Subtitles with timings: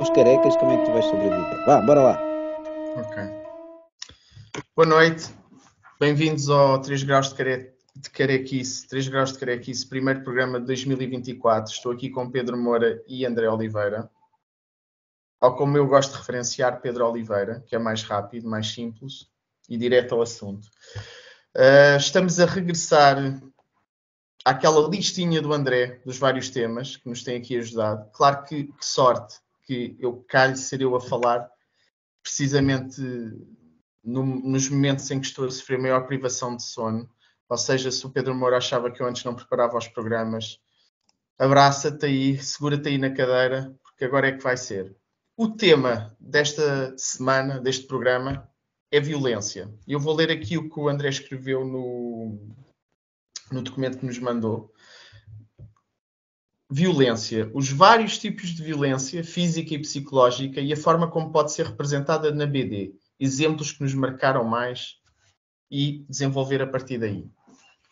[0.00, 1.66] os carecas, como é que tu vais sobreviver?
[1.66, 2.18] Vá, bora lá.
[2.96, 3.22] Ok.
[4.74, 5.28] Boa noite.
[6.00, 7.74] Bem-vindos ao 3 graus de, care...
[7.94, 11.74] de carequice, 3 graus de carequice, primeiro programa de 2024.
[11.74, 14.10] Estou aqui com Pedro Moura e André Oliveira.
[15.38, 19.28] Ou como eu gosto de referenciar, Pedro Oliveira, que é mais rápido, mais simples
[19.68, 20.66] e direto ao assunto.
[21.54, 23.18] Uh, estamos a regressar
[24.46, 28.10] àquela listinha do André, dos vários temas que nos tem aqui ajudado.
[28.12, 29.38] Claro que, que sorte
[29.70, 31.48] que eu calho ser eu a falar
[32.24, 33.00] precisamente
[34.02, 37.08] no, nos momentos em que estou a sofrer maior privação de sono.
[37.48, 40.58] Ou seja, se o Pedro Moura achava que eu antes não preparava os programas,
[41.38, 44.96] abraça-te aí, segura-te aí na cadeira, porque agora é que vai ser.
[45.36, 48.48] O tema desta semana, deste programa,
[48.90, 49.72] é violência.
[49.86, 52.56] Eu vou ler aqui o que o André escreveu no,
[53.52, 54.72] no documento que nos mandou.
[56.72, 57.50] Violência.
[57.52, 62.30] Os vários tipos de violência, física e psicológica, e a forma como pode ser representada
[62.30, 62.94] na BD.
[63.18, 65.00] Exemplos que nos marcaram mais
[65.68, 67.28] e desenvolver a partir daí.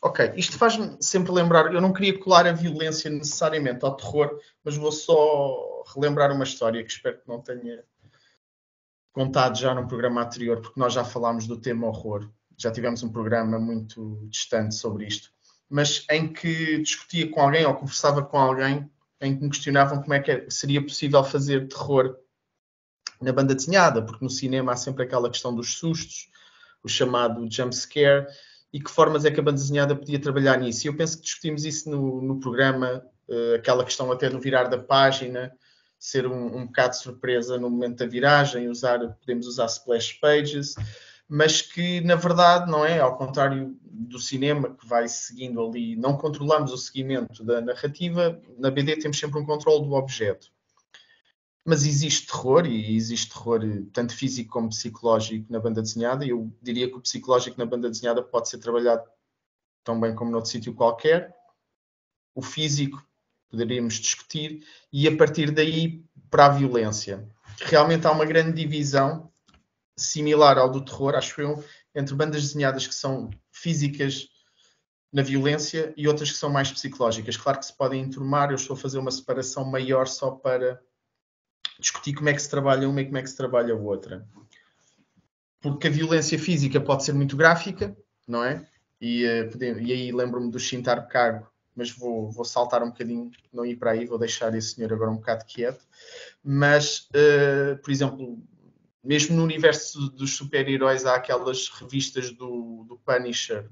[0.01, 1.75] Ok, isto faz-me sempre lembrar.
[1.75, 6.85] Eu não queria colar a violência necessariamente ao terror, mas vou só relembrar uma história
[6.85, 7.83] que espero que não tenha
[9.13, 12.31] contado já num programa anterior, porque nós já falámos do tema horror.
[12.57, 15.33] Já tivemos um programa muito distante sobre isto
[15.69, 18.91] mas em que discutia com alguém ou conversava com alguém
[19.21, 22.17] em que me questionavam como é que seria possível fazer terror
[23.21, 26.31] na banda desenhada, porque no cinema há sempre aquela questão dos sustos,
[26.83, 28.27] o chamado jump scare,
[28.73, 30.87] e que formas é que a banda desenhada podia trabalhar nisso.
[30.87, 34.65] E eu penso que discutimos isso no, no programa, uh, aquela questão até do virar
[34.65, 35.53] da página,
[35.99, 40.75] ser um, um bocado surpresa no momento da viragem, usar, podemos usar splash pages,
[41.29, 46.17] mas que na verdade não é, ao contrário do cinema que vai seguindo ali, não
[46.17, 50.51] controlamos o seguimento da narrativa, na BD temos sempre um controle do objeto.
[51.65, 53.61] Mas existe terror, e existe terror
[53.93, 56.25] tanto físico como psicológico na banda desenhada.
[56.25, 59.05] Eu diria que o psicológico na banda desenhada pode ser trabalhado
[59.85, 61.37] tão bem como noutro sítio qualquer.
[62.35, 63.07] O físico
[63.51, 67.29] poderíamos discutir, e a partir daí para a violência.
[67.61, 69.31] Realmente há uma grande divisão
[70.03, 71.65] similar ao do terror, acho eu,
[71.95, 74.29] entre bandas desenhadas que são físicas
[75.13, 77.37] na violência e outras que são mais psicológicas.
[77.37, 80.81] Claro que se podem enturmar, eu estou a fazer uma separação maior só para
[81.79, 84.27] discutir como é que se trabalha uma e como é que se trabalha a outra.
[85.61, 88.67] Porque a violência física pode ser muito gráfica, não é?
[89.01, 93.65] E, uh, e aí lembro-me do Shintar Cargo, mas vou, vou, saltar um bocadinho, não
[93.65, 95.85] ir para aí, vou deixar esse senhor agora um bocado quieto.
[96.43, 98.43] Mas, uh, por exemplo,
[99.03, 103.69] mesmo no universo dos super-heróis há aquelas revistas do, do Punisher,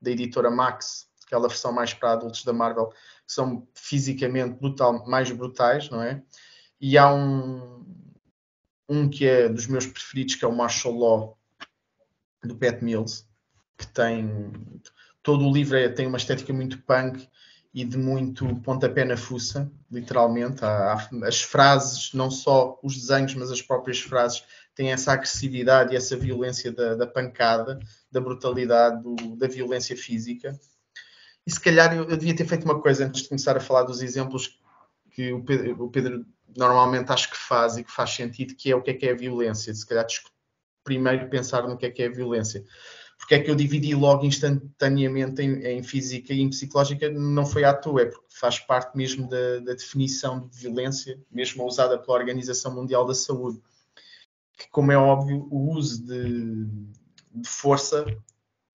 [0.00, 5.30] da editora Max, aquela versão mais para adultos da Marvel, que são fisicamente brutal, mais
[5.30, 6.22] brutais, não é?
[6.80, 7.84] E há um,
[8.88, 11.38] um que é dos meus preferidos, que é o Martial Law,
[12.42, 13.26] do Pat Mills,
[13.78, 14.52] que tem
[15.22, 17.26] todo o livro é, tem uma estética muito punk
[17.74, 20.64] e de muito pontapé na fuça, literalmente.
[20.64, 24.44] Há, há, as frases, não só os desenhos, mas as próprias frases,
[24.76, 27.80] têm essa agressividade e essa violência da, da pancada,
[28.10, 30.58] da brutalidade, do, da violência física.
[31.44, 33.82] E se calhar eu, eu, devia ter feito uma coisa antes de começar a falar
[33.82, 34.60] dos exemplos
[35.10, 36.24] que o Pedro, o Pedro
[36.56, 39.10] normalmente acho que faz e que faz sentido, que é o que é que é
[39.10, 39.74] a violência.
[39.74, 40.06] Se calhar
[40.84, 42.64] primeiro pensar no que é que é a violência
[43.24, 47.64] porque é que eu dividi logo instantaneamente em, em, física e em psicológica, não foi
[47.64, 52.18] à toa, é porque faz parte mesmo da, da definição de violência, mesmo usada pela
[52.18, 53.62] Organização Mundial da Saúde.
[54.58, 56.66] Que, como é óbvio, o uso de,
[57.34, 58.04] de força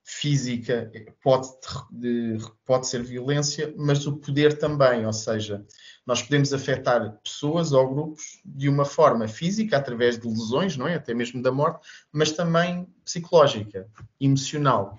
[0.04, 0.92] física
[1.22, 1.48] pode,
[1.92, 5.64] de, pode ser violência, mas o poder também, ou seja,
[6.10, 10.96] nós podemos afetar pessoas ou grupos de uma forma física, através de lesões, não é?
[10.96, 13.88] Até mesmo da morte, mas também psicológica,
[14.20, 14.98] emocional.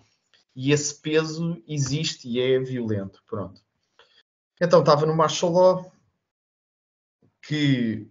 [0.55, 3.21] E esse peso existe e é violento.
[3.27, 3.61] Pronto.
[4.61, 5.93] Então, estava no martial law,
[7.43, 8.07] que,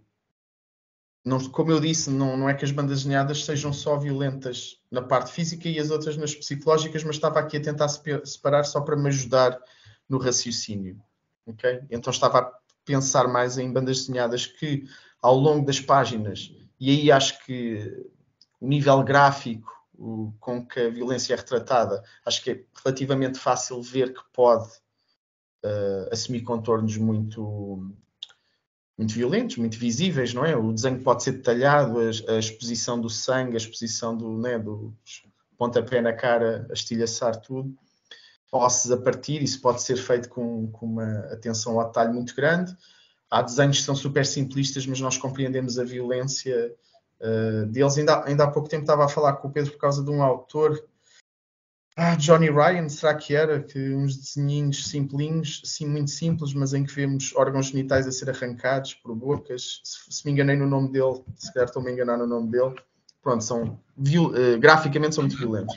[1.24, 5.00] não, como eu disse, não, não é que as bandas desenhadas sejam só violentas na
[5.00, 8.94] parte física e as outras nas psicológicas, mas estava aqui a tentar separar só para
[8.94, 9.58] me ajudar
[10.06, 11.02] no raciocínio.
[11.46, 11.80] Okay?
[11.90, 14.84] Então estava a pensar mais em bandas desenhadas que,
[15.20, 18.06] ao longo das páginas, e aí acho que
[18.60, 23.82] o nível gráfico o, com que a violência é retratada, acho que é relativamente fácil
[23.82, 24.68] ver que pode
[25.64, 27.94] uh, assumir contornos muito,
[28.96, 30.56] muito violentos, muito visíveis, não é?
[30.56, 34.94] O desenho pode ser detalhado, a, a exposição do sangue, a exposição do, né, do
[35.58, 37.76] pontapé na cara, a estilhaçar tudo
[38.52, 42.76] ossos a partir, isso pode ser feito com, com uma atenção ao detalhe muito grande.
[43.30, 46.74] há desenhos que são super simplistas, mas nós compreendemos a violência
[47.20, 47.96] uh, deles.
[47.96, 50.22] Ainda, ainda há pouco tempo estava a falar com o Pedro por causa de um
[50.22, 50.82] autor,
[52.02, 53.62] ah, Johnny Ryan, será que era?
[53.62, 58.30] Que uns desenhinhos simplinhos, sim, muito simples, mas em que vemos órgãos genitais a ser
[58.30, 59.82] arrancados por bocas.
[59.84, 62.74] Se, se me enganei no nome dele, se calhar estou-me a enganar no nome dele.
[63.20, 65.74] Pronto, são, uh, graficamente são muito violentos.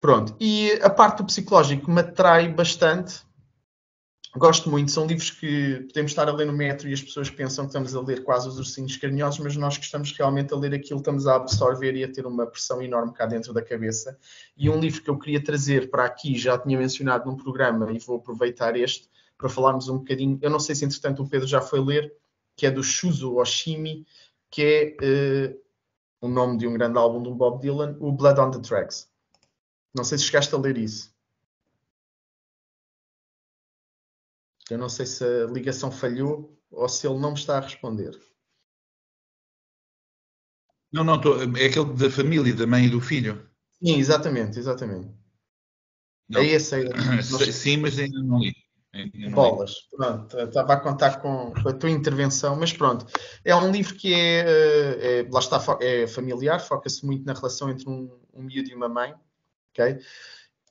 [0.00, 3.20] Pronto, e a parte do psicológico me atrai bastante,
[4.36, 4.92] gosto muito.
[4.92, 7.94] São livros que podemos estar a ler no metro e as pessoas pensam que estamos
[7.96, 11.26] a ler quase os ursinhos carinhosos, mas nós que estamos realmente a ler aquilo, estamos
[11.26, 14.16] a absorver e a ter uma pressão enorme cá dentro da cabeça.
[14.56, 17.98] E um livro que eu queria trazer para aqui, já tinha mencionado num programa e
[17.98, 20.38] vou aproveitar este para falarmos um bocadinho.
[20.40, 22.12] Eu não sei se entretanto o Pedro já foi ler,
[22.56, 24.06] que é do Shuzo Oshimi,
[24.50, 25.60] que é uh,
[26.20, 29.08] o nome de um grande álbum um Bob Dylan, o Blood on the Tracks.
[29.94, 31.12] Não sei se chegaste a ler isso.
[34.70, 38.18] Eu não sei se a ligação falhou ou se ele não me está a responder.
[40.92, 43.48] Não, não, tô, é aquele da família, da mãe e do filho.
[43.82, 45.14] Sim, exatamente, exatamente.
[46.28, 46.40] Não.
[46.40, 46.88] É esse aí.
[47.52, 48.54] Sim, mas ainda não li.
[49.30, 49.74] Bolas.
[49.90, 53.06] Pronto, estava a contar com, a tua intervenção, mas pronto.
[53.44, 57.70] É um livro que é, eh, é lá está, é familiar, foca-se muito na relação
[57.70, 59.14] entre um, um miúdo e uma mãe,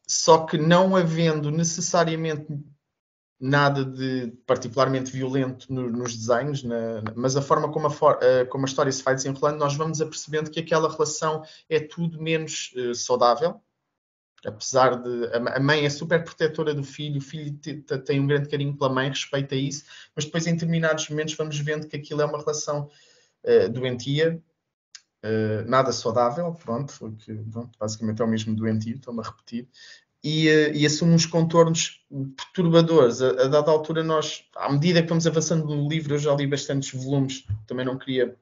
[0.07, 2.47] Só que não havendo necessariamente
[3.39, 8.17] nada de particularmente violento no, nos desenhos, na, mas a forma como a, for,
[8.49, 12.73] como a, história se vai desenrolando, nós vamos apercebendo que aquela relação é tudo menos
[12.75, 13.61] uh, saudável.
[14.45, 17.57] Apesar de a mãe é super protetora do filho, o filho
[18.05, 19.83] tem um grande carinho pela mãe, respeita isso,
[20.15, 22.89] mas depois em determinados momentos vamos vendo que aquilo é uma relação
[23.43, 24.41] uh, doentia,
[25.67, 26.93] nada saudável, pronto,
[27.51, 29.67] pronto, basicamente é o mesmo doentio, estou-me a repetir,
[30.23, 32.03] e, eh, e, assume uns contornos
[32.35, 33.21] perturbadores.
[33.21, 36.47] A, a, dada altura, nós, à medida que vamos avançando no livro, eu já li
[36.47, 38.35] bastantes volumes, também não queria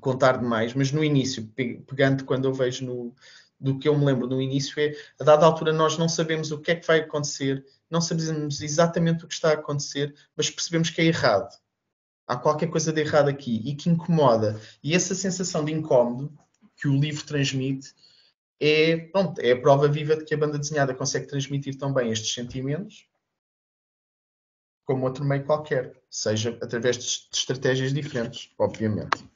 [0.00, 1.46] contar demais, mas no início,
[1.86, 3.14] pegando quando eu vejo no,
[3.58, 6.58] do que eu me lembro no início, é a dada altura nós não sabemos o
[6.58, 10.90] que é que vai acontecer, não sabemos exatamente o que está a acontecer, mas percebemos
[10.90, 11.50] que é errado.
[12.26, 14.60] Há qualquer coisa de errado aqui e que incomoda.
[14.82, 16.36] E essa sensação de incómodo
[16.76, 17.94] que o livro transmite
[18.60, 22.10] é, pronto, é a prova viva de que a banda desenhada consegue transmitir tão bem
[22.10, 23.06] estes sentimentos
[24.86, 29.28] como outro meio qualquer, seja através de estratégias diferentes, obviamente.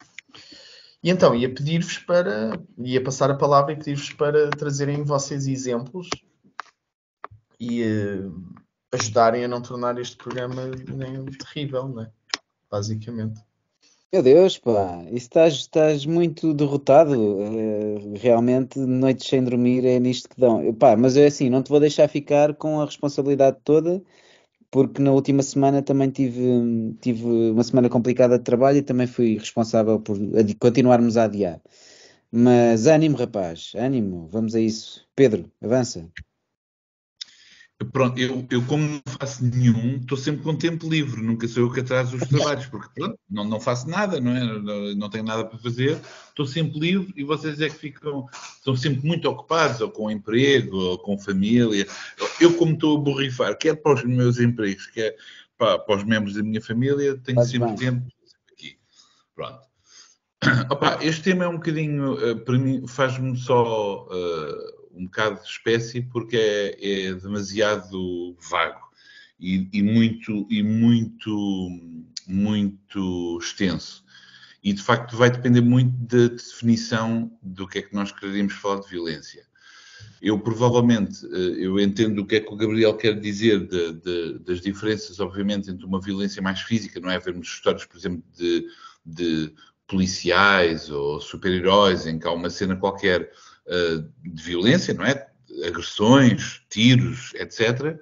[1.02, 6.08] E então, ia pedir-vos para, ia passar a palavra e pedir-vos para trazerem vocês exemplos
[7.58, 8.54] e uh,
[8.92, 12.12] ajudarem a não tornar este programa nem terrível, né?
[12.70, 13.40] Basicamente.
[14.12, 17.12] Meu Deus, pá, estás, estás muito derrotado.
[17.14, 20.74] Uh, realmente, noites sem dormir é nisto que dão.
[20.74, 24.02] Pá, mas é assim, não te vou deixar ficar com a responsabilidade toda,
[24.70, 26.42] porque na última semana também tive,
[27.00, 30.18] tive uma semana complicada de trabalho e também fui responsável por
[30.60, 31.60] continuarmos a adiar.
[32.32, 35.06] Mas ânimo, rapaz, ânimo, vamos a isso.
[35.16, 36.08] Pedro, avança.
[37.92, 41.72] Pronto, eu, eu como não faço nenhum, estou sempre com tempo livre, nunca sou eu
[41.72, 44.44] que atraso os trabalhos, porque pronto, não, não faço nada, não é?
[44.44, 48.76] Não, não, tenho nada para fazer, estou sempre livre e vocês é que ficam, estão
[48.76, 51.86] sempre muito ocupados, ou com emprego, ou com família.
[52.38, 55.16] Eu, como estou a borrifar, quer para os meus empregos, quer
[55.56, 57.76] para, para os membros da minha família, tenho sempre bem.
[57.76, 58.06] tempo
[58.52, 58.76] aqui.
[59.34, 59.60] Pronto.
[60.70, 64.06] Opa, este tema é um bocadinho, eh, para mim, faz-me só.
[64.06, 68.90] Uh, um bocado de espécie porque é, é demasiado vago
[69.38, 71.70] e, e, muito e muito
[72.26, 74.04] muito extenso
[74.62, 78.80] e de facto vai depender muito da definição do que é que nós queremos falar
[78.80, 79.42] de violência.
[80.20, 84.38] Eu provavelmente eh, eu entendo o que é que o Gabriel quer dizer de, de,
[84.40, 87.18] das diferenças, obviamente, entre uma violência mais física, não é?
[87.18, 88.66] Vermos histórias, por exemplo, de,
[89.04, 89.50] de
[89.86, 93.32] policiais ou super-heróis em que há uma cena qualquer
[94.22, 95.28] de violência, não é?
[95.66, 97.98] Agressões, tiros, etc.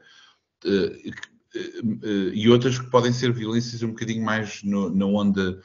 [0.65, 1.11] Eh,
[1.55, 5.61] eh, e outras que podem ser violências um bocadinho mais no, na onda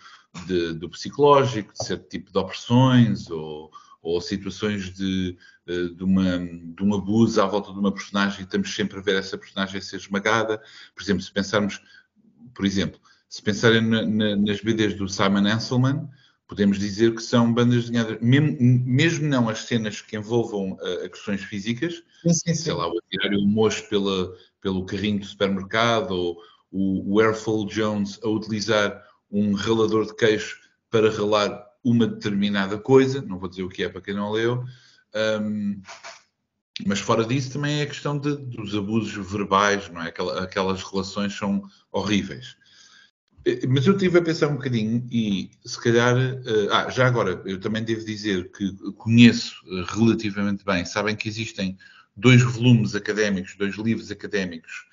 [0.45, 6.83] de, do psicológico, de certo tipo de opressões ou, ou situações de, de, uma, de
[6.83, 9.97] um abuso à volta de uma personagem e estamos sempre a ver essa personagem ser
[9.97, 10.61] esmagada.
[10.95, 11.81] Por exemplo, se pensarmos,
[12.53, 16.09] por exemplo, se pensarem na, na, nas BDs do Simon Anselman,
[16.53, 21.41] podemos dizer que são bandas desenhadas, mesmo, mesmo não as cenas que envolvam uh, agressões
[21.41, 22.55] físicas, sim, sim, sim.
[22.55, 24.31] sei lá, o atirar o mocho pela,
[24.61, 26.37] pelo carrinho do supermercado, ou
[26.71, 30.59] o, o Airfall Jones a utilizar um ralador de queixo
[30.91, 34.63] para ralar uma determinada coisa, não vou dizer o que é para quem não leu,
[35.41, 35.81] um,
[36.85, 40.13] mas fora disso também é a questão de, dos abusos verbais, não é?
[40.39, 42.55] aquelas relações são horríveis.
[43.45, 46.15] Eh, mas eu estive a pensar um bocadinho e se calhar.
[46.15, 50.85] Uh, ah, já agora, eu também devo dizer que conheço uh, relativamente bem.
[50.85, 51.77] Sabem que existem
[52.15, 54.85] dois volumes académicos, dois livros académicos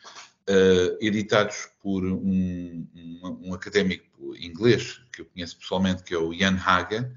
[0.48, 4.04] uh, editados por um, um, um, académico
[4.36, 7.12] inglês que eu conheço pessoalmente, que é o Ian Haga,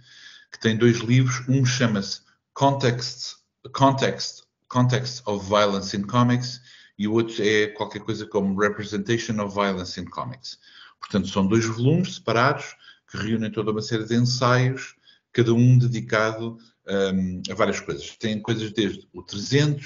[0.52, 1.48] que tem dois livros.
[1.48, 2.22] Um chama-se
[2.54, 3.38] Context,
[3.72, 6.62] Context, Context of Violence in Comics
[6.98, 10.60] e o outro é qualquer coisa como Representation of Violence in Comics.
[11.04, 12.76] Portanto, são dois volumes separados
[13.12, 14.96] que reúnem toda uma série de ensaios,
[15.34, 16.58] cada um dedicado
[16.88, 18.16] um, a várias coisas.
[18.18, 19.86] Tem coisas desde o 300,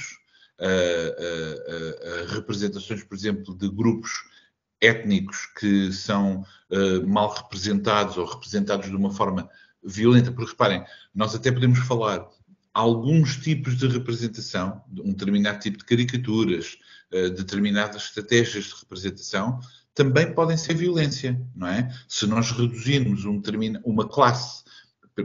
[0.60, 4.12] a, a, a, representações, por exemplo, de grupos
[4.80, 9.50] étnicos que são uh, mal representados ou representados de uma forma
[9.84, 10.84] violenta, porque reparem,
[11.14, 12.28] nós até podemos falar
[12.74, 16.78] alguns tipos de representação, um determinado tipo de caricaturas,
[17.12, 19.60] uh, determinadas estratégias de representação,
[19.98, 21.92] também podem ser violência, não é?
[22.08, 23.42] Se nós reduzirmos um,
[23.84, 24.64] uma classe,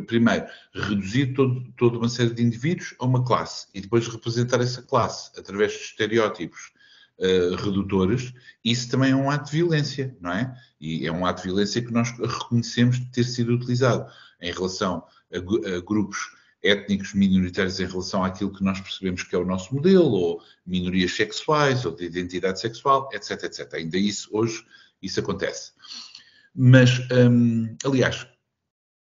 [0.06, 4.80] primeiro, reduzir todo, toda uma série de indivíduos a uma classe e depois representar essa
[4.80, 6.72] classe através de estereótipos
[7.18, 8.32] uh, redutores,
[8.64, 10.56] isso também é um ato de violência, não é?
[10.80, 14.10] E é um ato de violência que nós reconhecemos de ter sido utilizado
[14.40, 16.30] em relação a, a grupos
[16.62, 21.12] étnicos minoritários em relação àquilo que nós percebemos que é o nosso modelo, ou minorias
[21.12, 23.74] sexuais, ou de identidade sexual, etc, etc.
[23.74, 24.64] Ainda isso, hoje,
[25.02, 25.72] isso acontece.
[26.54, 28.26] Mas, hum, aliás,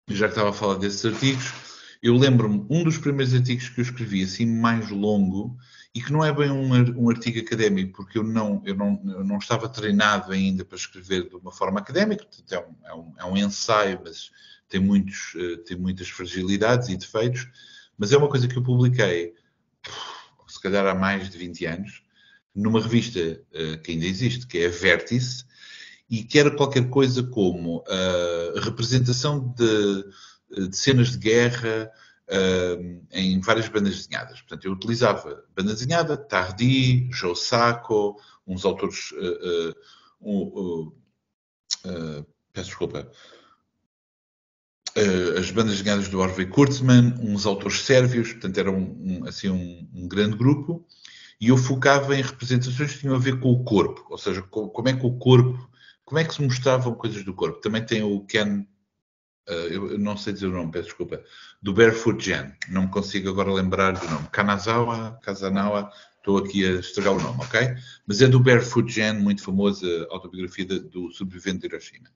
[0.09, 1.53] já estava a falar desses artigos,
[2.01, 5.57] eu lembro-me, um dos primeiros artigos que eu escrevi, assim, mais longo,
[5.93, 6.69] e que não é bem um,
[7.01, 11.27] um artigo académico, porque eu não, eu, não, eu não estava treinado ainda para escrever
[11.27, 14.31] de uma forma académica, é um, é um, é um ensaio, mas
[14.69, 17.47] tem, muitos, eh, tem muitas fragilidades e defeitos,
[17.97, 19.33] mas é uma coisa que eu publiquei,
[20.47, 22.03] se calhar há mais de 20 anos,
[22.53, 25.45] numa revista uh, que ainda existe, que é a Vértice,
[26.09, 30.03] e que era qualquer coisa como a uh, representação de,
[30.67, 31.91] de, cenas de guerra
[32.29, 34.39] uh, em várias bandas desenhadas.
[34.41, 39.13] Portanto, eu utilizava banda desenhada, Tardi, Joe Sacco, uns autores.
[40.19, 40.91] Um,
[42.51, 43.11] peço desculpa
[44.97, 49.49] uh, as bandas desenhadas do Harvey Kurtzman, uns autores sérvios, portanto era um, um assim
[49.49, 50.85] um, um, grande grupo,
[51.39, 54.67] e eu focava em representações que tinham a ver com o corpo, ou seja, com,
[54.67, 55.69] como é que o corpo,
[56.03, 57.61] como é que se mostravam coisas do corpo.
[57.61, 58.65] Também tem o Ken,
[59.47, 61.21] uh, eu não sei dizer o nome, peço desculpa,
[61.61, 66.79] do Barefoot Jen, não me consigo agora lembrar do nome, Kanazawa, Kazanawa, estou aqui a
[66.79, 67.75] estragar o nome, ok?
[68.05, 72.09] Mas é do Barefoot Jen, muito famosa autobiografia do sobrevivente de Hiroshima.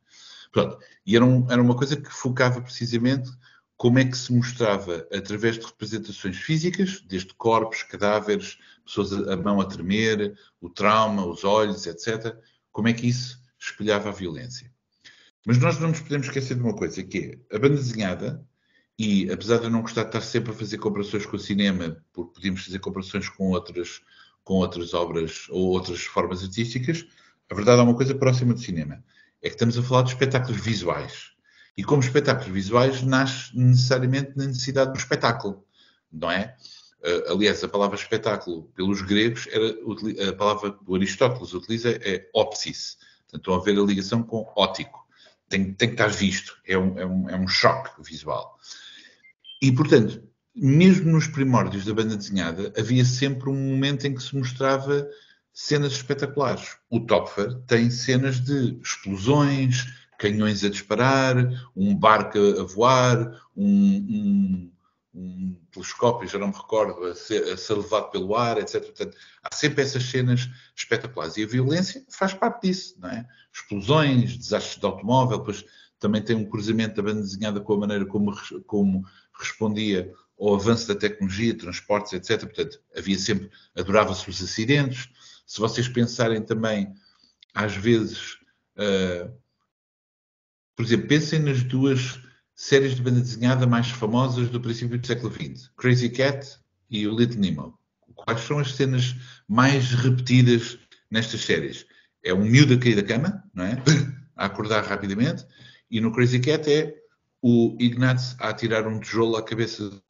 [0.51, 0.77] Pronto.
[1.05, 3.31] E era, um, era uma coisa que focava precisamente
[3.77, 9.59] como é que se mostrava através de representações físicas, desde corpos, cadáveres, pessoas a, mão
[9.59, 12.37] a tremer, o trauma, os olhos, etc.,
[12.71, 14.71] como é que isso espelhava a violência.
[15.45, 18.47] Mas nós não nos podemos esquecer de uma coisa, que é a banda desenhada,
[18.99, 21.97] e apesar de eu não gostar de estar sempre a fazer comparações com o cinema,
[22.13, 24.01] porque podíamos fazer comparações com outras,
[24.43, 27.03] com outras obras ou outras formas artísticas,
[27.49, 29.03] a verdade é uma coisa próxima do cinema
[29.41, 31.31] é que estamos a falar de espetáculos visuais.
[31.75, 35.65] E como espetáculos visuais, nasce necessariamente na necessidade do espetáculo,
[36.11, 36.55] não é?
[36.99, 42.97] Uh, aliás, a palavra espetáculo, pelos gregos, era a palavra que Aristóteles utiliza é ópsis.
[43.23, 44.99] Portanto, estão a ver a ligação com ótico.
[45.49, 46.55] Tem, tem que estar visto.
[46.67, 48.57] É um, é, um, é um choque visual.
[49.61, 50.21] E, portanto,
[50.53, 55.07] mesmo nos primórdios da banda desenhada, havia sempre um momento em que se mostrava
[55.53, 56.77] cenas espetaculares.
[56.89, 59.85] O Topfer tem cenas de explosões,
[60.17, 61.35] canhões a disparar,
[61.75, 64.71] um barco a voar, um, um,
[65.13, 68.83] um telescópio, já não me recordo, a ser, a ser, levado pelo ar, etc.
[68.83, 71.37] Portanto, há sempre essas cenas espetaculares.
[71.37, 73.27] E a violência faz parte disso, não é?
[73.53, 75.65] Explosões, desastres de automóvel, depois
[75.99, 78.33] também tem um cruzamento da banda desenhada com a maneira como,
[78.65, 79.05] como
[79.39, 82.41] respondia ao avanço da tecnologia, transportes, etc.
[82.41, 85.09] Portanto, havia sempre, adorava-se os acidentes,
[85.51, 86.93] se vocês pensarem também,
[87.53, 88.37] às vezes,
[88.77, 89.29] uh,
[90.77, 92.21] por exemplo, pensem nas duas
[92.55, 96.57] séries de banda desenhada mais famosas do princípio do século XX, Crazy Cat
[96.89, 97.77] e o Little Nemo.
[98.15, 99.13] Quais são as cenas
[99.45, 100.79] mais repetidas
[101.09, 101.85] nestas séries?
[102.23, 103.75] É um miúdo a cair da cama, não é?
[104.37, 105.45] a acordar rapidamente,
[105.89, 106.95] e no Crazy Cat é
[107.41, 110.01] o Ignatz a atirar um tijolo à cabeça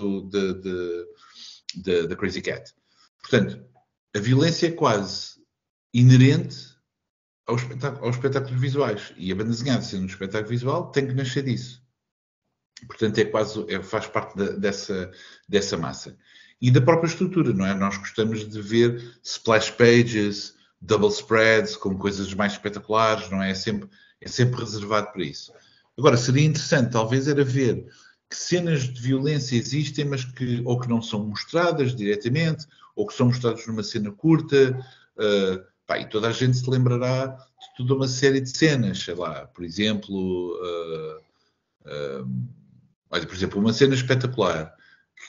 [1.84, 2.76] da Crazy Cat.
[3.24, 3.72] Portanto,
[4.16, 5.31] a violência é quase
[5.94, 6.72] inerente
[7.46, 9.14] aos, espetáculos, visuais.
[9.18, 11.82] E a banda desenhada, sendo um espetáculo visual, tem que nascer disso.
[12.88, 15.12] Portanto, é quase, é, faz parte dessa,
[15.48, 16.18] dessa massa.
[16.60, 17.74] e da própria estrutura, não é?
[17.74, 23.52] Nós gostamos de ver splash pages, double spreads, com coisas mais espetaculares, não é?
[23.52, 25.54] É sempre, é sempre reservado para isso.
[25.98, 27.86] Agora, seria interessante, talvez, era ver
[28.30, 33.14] que cenas de violência existem, mas que ou que não são mostradas diretamente, ou que
[33.14, 34.80] são mostradas numa cena curta.
[35.18, 39.14] Uh, pá, e toda a gente se lembrará de toda uma série de cenas, sei
[39.14, 41.18] lá, por exemplo, uh,
[41.86, 42.30] uh,
[43.10, 44.74] olha, por exemplo, uma cena espetacular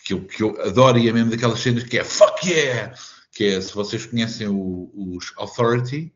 [0.04, 2.94] que eu, que eu adoro e é mesmo daquelas cenas que é fuck yeah!
[3.32, 6.12] Que é, se vocês conhecem o, os Authority,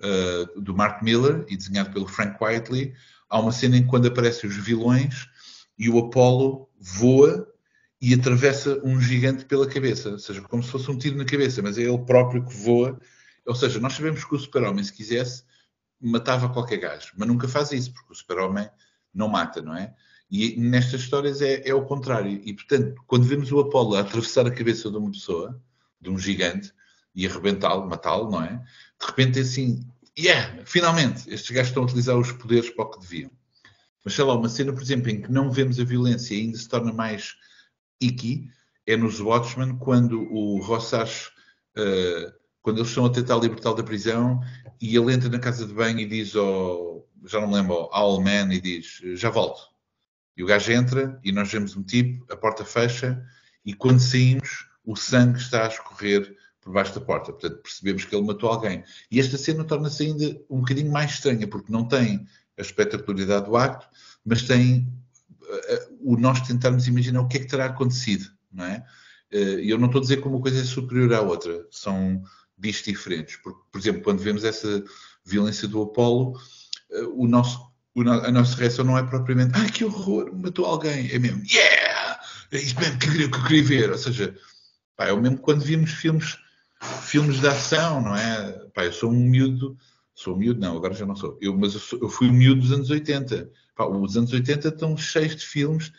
[0.00, 2.94] uh, do Mark Miller e desenhado pelo Frank Whiteley,
[3.28, 5.26] há uma cena em que quando aparecem os vilões
[5.78, 7.48] e o Apollo voa
[8.00, 11.60] e atravessa um gigante pela cabeça, ou seja, como se fosse um tiro na cabeça,
[11.60, 12.98] mas é ele próprio que voa.
[13.46, 15.44] Ou seja, nós sabemos que o super-homem, se quisesse,
[16.00, 18.68] matava qualquer gajo, mas nunca faz isso, porque o super-homem
[19.12, 19.94] não mata, não é?
[20.30, 22.40] E nestas histórias é, é o contrário.
[22.44, 25.60] E, portanto, quando vemos o Apolo atravessar a cabeça de uma pessoa,
[26.00, 26.72] de um gigante,
[27.14, 28.56] e arrebentá-lo, matá-lo, não é?
[29.00, 29.84] De repente é assim,
[30.18, 33.30] yeah, finalmente, estes gajos estão a utilizar os poderes para o que deviam.
[34.04, 36.58] Mas sei lá, uma cena, por exemplo, em que não vemos a violência e ainda
[36.58, 37.34] se torna mais
[38.00, 38.48] icky,
[38.86, 41.28] é nos Watchmen, quando o Rossash,
[41.76, 44.40] uh, quando eles estão a tentar libertá-lo da prisão,
[44.80, 48.20] e ele entra na casa de banho e diz ao, já não me lembro, ao
[48.20, 49.60] Man, e diz, já volto.
[50.36, 53.22] E o gajo entra e nós vemos um tipo, a porta fecha
[53.64, 57.32] e quando saímos o sangue está a escorrer por baixo da porta.
[57.32, 58.84] Portanto, percebemos que ele matou alguém.
[59.10, 62.26] E esta cena torna-se ainda um bocadinho mais estranha, porque não tem
[62.58, 63.86] a espetacularidade do acto,
[64.24, 64.88] mas tem
[65.42, 68.84] uh, o nós tentarmos imaginar o que é que terá acontecido, não é?
[69.32, 72.22] Uh, eu não estou a dizer que uma coisa é superior à outra, são
[72.60, 73.36] bichos diferentes.
[73.36, 74.84] Por exemplo, quando vemos essa
[75.24, 76.38] violência do Apolo,
[76.90, 81.18] uh, o nosso a nossa reação não é propriamente ai que horror, matou alguém, é
[81.18, 82.20] mesmo yeah,
[82.52, 83.90] é isso mesmo que eu queria, que eu queria ver.
[83.90, 84.36] Ou seja,
[84.96, 86.38] pá, é o mesmo quando vimos filmes,
[87.02, 88.52] filmes de ação, não é?
[88.74, 89.76] Pá, eu sou um miúdo,
[90.14, 92.32] sou um miúdo, não, agora já não sou, eu, mas eu, sou, eu fui um
[92.32, 93.50] miúdo dos anos 80.
[93.74, 95.92] Pá, os anos 80 estão cheios de filmes.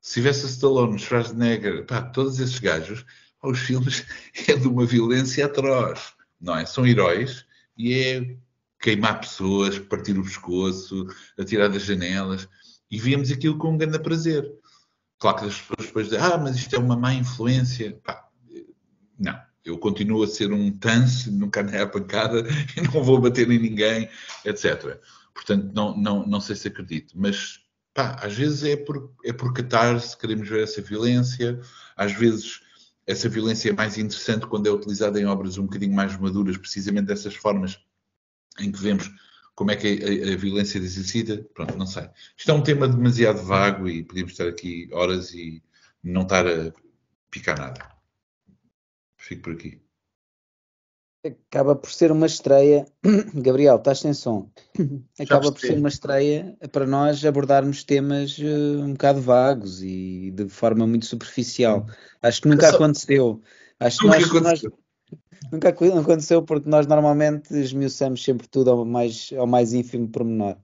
[0.00, 3.04] Se tivesse Stallone, Schwarzenegger, pá, todos esses gajos,
[3.46, 4.04] pá, os filmes
[4.48, 6.66] é de uma violência atroz, não é?
[6.66, 8.36] São heróis e é
[8.80, 11.06] queimar pessoas, partir o pescoço,
[11.38, 12.48] atirar das janelas,
[12.90, 14.48] e víamos aquilo com um grande prazer.
[15.18, 17.98] Claro que as pessoas depois dizem, ah, mas isto é uma má influência.
[18.04, 18.28] Pá,
[19.18, 22.44] não, eu continuo a ser um tanse, nunca andei à pancada
[22.76, 24.08] e não vou bater em ninguém,
[24.44, 25.00] etc.
[25.34, 27.60] Portanto, não, não, não sei se acredito, mas
[27.92, 31.58] pá, às vezes é por, é por catarse, queremos ver essa violência,
[31.96, 32.60] às vezes
[33.06, 37.06] essa violência é mais interessante quando é utilizada em obras um bocadinho mais maduras, precisamente
[37.06, 37.78] dessas formas
[38.58, 39.10] em que vemos
[39.54, 42.08] como é que a, a, violência é exercida, pronto, não sei.
[42.36, 45.62] Isto é um tema demasiado vago e podíamos estar aqui horas e
[46.02, 46.72] não estar a
[47.30, 47.96] picar nada.
[49.16, 49.85] Fico por aqui.
[51.48, 52.86] Acaba por ser uma estreia.
[53.34, 54.48] Gabriel, estás sem som.
[55.18, 60.48] Acaba por ser uma estreia para nós abordarmos temas uh, um bocado vagos e de
[60.48, 61.86] forma muito superficial.
[62.22, 63.40] Acho que nunca aconteceu.
[63.78, 64.70] Acho que nós, aconteceu.
[64.70, 64.86] nós
[65.52, 70.56] Nunca aconteceu porque nós normalmente esmiuçamos sempre tudo ao mais, ao mais ínfimo pormenor.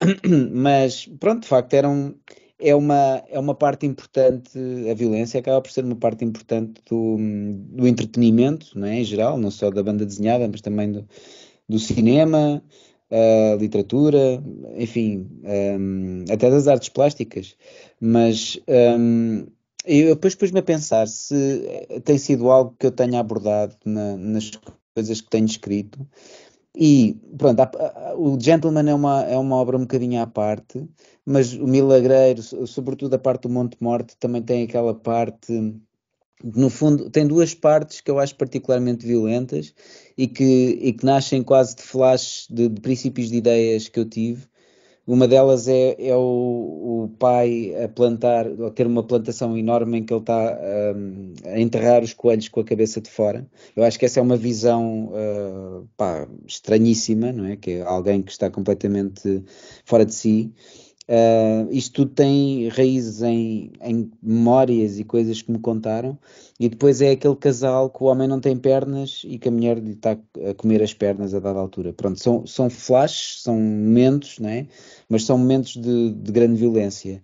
[0.52, 2.14] Mas pronto, de facto, era um,
[2.60, 4.50] é, uma, é uma parte importante,
[4.90, 7.16] a violência acaba por ser uma parte importante do,
[7.70, 9.00] do entretenimento, não é?
[9.00, 11.08] em geral, não só da banda desenhada, mas também do,
[11.68, 12.62] do cinema,
[13.10, 14.42] a literatura,
[14.76, 15.28] enfim,
[15.78, 17.56] um, até das artes plásticas.
[18.00, 18.58] Mas
[18.98, 19.46] um,
[19.84, 24.50] eu depois pus-me a pensar se tem sido algo que eu tenha abordado na, nas
[24.94, 26.06] coisas que tenho escrito.
[26.76, 27.62] E pronto,
[28.16, 30.88] o Gentleman é uma, é uma obra um bocadinho à parte,
[31.24, 35.52] mas o Milagreiro, sobretudo a parte do Monte Morte, também tem aquela parte,
[36.42, 39.74] no fundo, tem duas partes que eu acho particularmente violentas
[40.16, 44.08] e que, e que nascem quase de flashes de, de princípios de ideias que eu
[44.08, 44.49] tive
[45.06, 46.20] uma delas é, é o,
[47.04, 50.58] o, pai a plantar, a ter uma plantação enorme em que ele está
[50.94, 53.46] um, a enterrar os coelhos com a cabeça de fora.
[53.74, 57.56] Eu acho que essa é uma visão uh, pá, estranhíssima, não é?
[57.56, 59.44] Que é alguém que está completamente
[59.84, 60.52] fora de si.
[61.10, 66.16] Uh, isto tudo tem raízes em, em, memórias e coisas que me contaram,
[66.58, 69.78] e depois é aquele casal que o homem não tem pernas e que a mulher
[69.78, 71.92] lhe está a comer as pernas a dada altura.
[71.92, 74.68] Pronto, são, são flashes, são momentos, né?
[75.08, 77.20] mas são momentos de, de grande violência.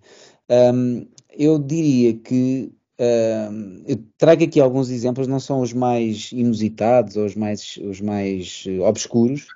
[0.49, 7.15] Um, eu diria que um, eu trago aqui alguns exemplos, não são os mais inusitados
[7.15, 9.47] ou os mais, os mais obscuros,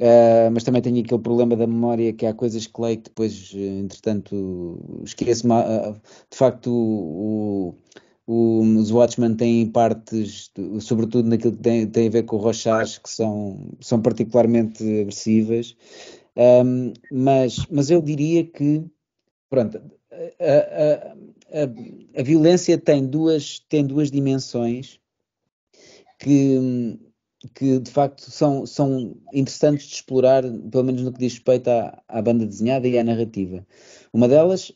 [0.00, 3.52] Uh, mas também tenho aquele problema da memória que há coisas que leio que depois,
[3.54, 5.52] entretanto, esqueço-me.
[6.30, 7.74] De facto, o,
[8.26, 12.98] o, os Watchmen têm partes, sobretudo naquilo que tem, tem a ver com o Rochage,
[12.98, 15.76] que são, são particularmente agressivas.
[16.34, 18.82] Um, mas, mas eu diria que,
[19.50, 24.98] pronto, a, a, a, a, violência tem duas, tem duas dimensões
[26.18, 26.98] que,
[27.54, 32.02] que de facto são, são interessantes de explorar, pelo menos no que diz respeito à,
[32.08, 33.66] à banda desenhada e à narrativa.
[34.12, 34.72] Uma delas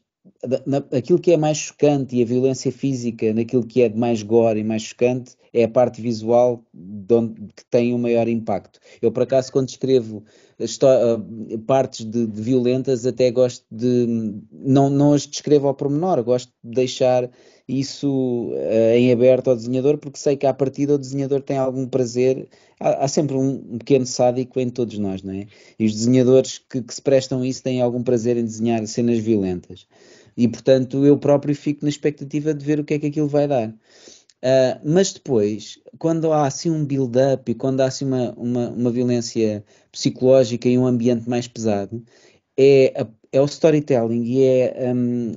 [0.97, 4.61] aquilo que é mais chocante e a violência física naquilo que é de mais gore
[4.61, 6.65] e mais chocante é a parte visual
[7.11, 8.81] onde, que tem o um maior impacto.
[9.01, 10.25] Eu, por acaso, quando escrevo
[10.59, 14.35] uh, partes de, de, violentas, até gosto de.
[14.51, 17.31] Não, não as descrevo ao pormenor, gosto de deixar
[17.69, 21.87] isso uh, em aberto ao desenhador, porque sei que à partida o desenhador tem algum
[21.87, 22.49] prazer.
[22.79, 25.47] Há, há sempre um, pequeno sádico em todos nós, não é?
[25.79, 29.19] E os desenhadores que, que se prestam a isso têm algum prazer em desenhar cenas
[29.19, 29.87] violentas.
[30.37, 33.49] E portanto eu próprio fico na expectativa de ver o que é que aquilo vai
[33.49, 33.69] dar.
[34.45, 38.91] Uh, mas depois, quando há assim um build-up e quando há assim uma, uma, uma,
[38.91, 42.05] violência psicológica e um ambiente mais pesado,
[42.55, 45.33] é, a, é o storytelling e é um,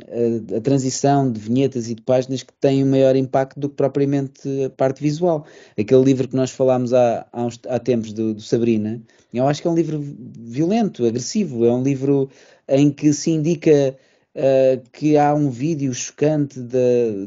[0.53, 3.75] a, a, transição de vinhetas e de páginas que tem o maior impacto do que
[3.75, 5.47] propriamente a parte visual.
[5.75, 9.01] Aquele livro que nós falámos há, há, uns, há tempos do, do, Sabrina,
[9.33, 12.29] eu acho que é um livro violento, agressivo, é um livro
[12.67, 13.97] em que se indica
[14.35, 16.77] uh, que há um vídeo chocante da,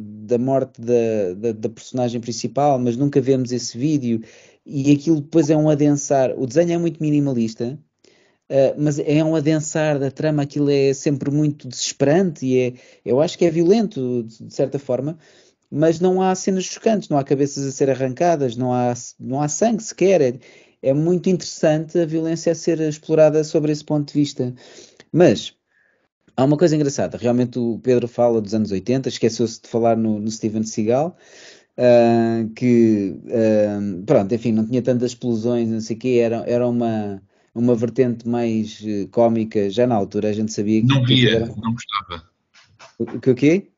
[0.01, 4.23] da morte da, da, da, personagem principal, mas nunca vemos esse vídeo,
[4.65, 6.33] e aquilo depois é um adensar.
[6.39, 7.77] O desenho é muito minimalista,
[8.51, 13.21] uh, mas é um adensar da trama, aquilo é sempre muito desesperante e é, eu
[13.21, 15.19] acho que é violento, de certa forma.
[15.71, 19.49] Mas não há cenas chocantes, não há cabeças a ser arrancadas, não há, não há
[19.49, 20.21] sangue sequer.
[20.21, 20.35] É,
[20.83, 24.55] é muito interessante a violência a ser explorada sobre esse ponto de vista.
[25.13, 25.55] Mas
[26.41, 30.19] Há uma coisa engraçada, realmente o Pedro fala dos anos 80, esqueceu-se de falar no,
[30.19, 31.15] no Steven Seagal,
[31.77, 36.67] uh, que, uh, pronto, enfim, não tinha tantas explosões, não sei o quê, era, era
[36.67, 37.21] uma,
[37.55, 40.87] uma vertente mais uh, cómica, já na altura a gente sabia que...
[40.87, 41.47] Não via, era...
[41.47, 42.31] não gostava.
[42.99, 43.71] O que o quê?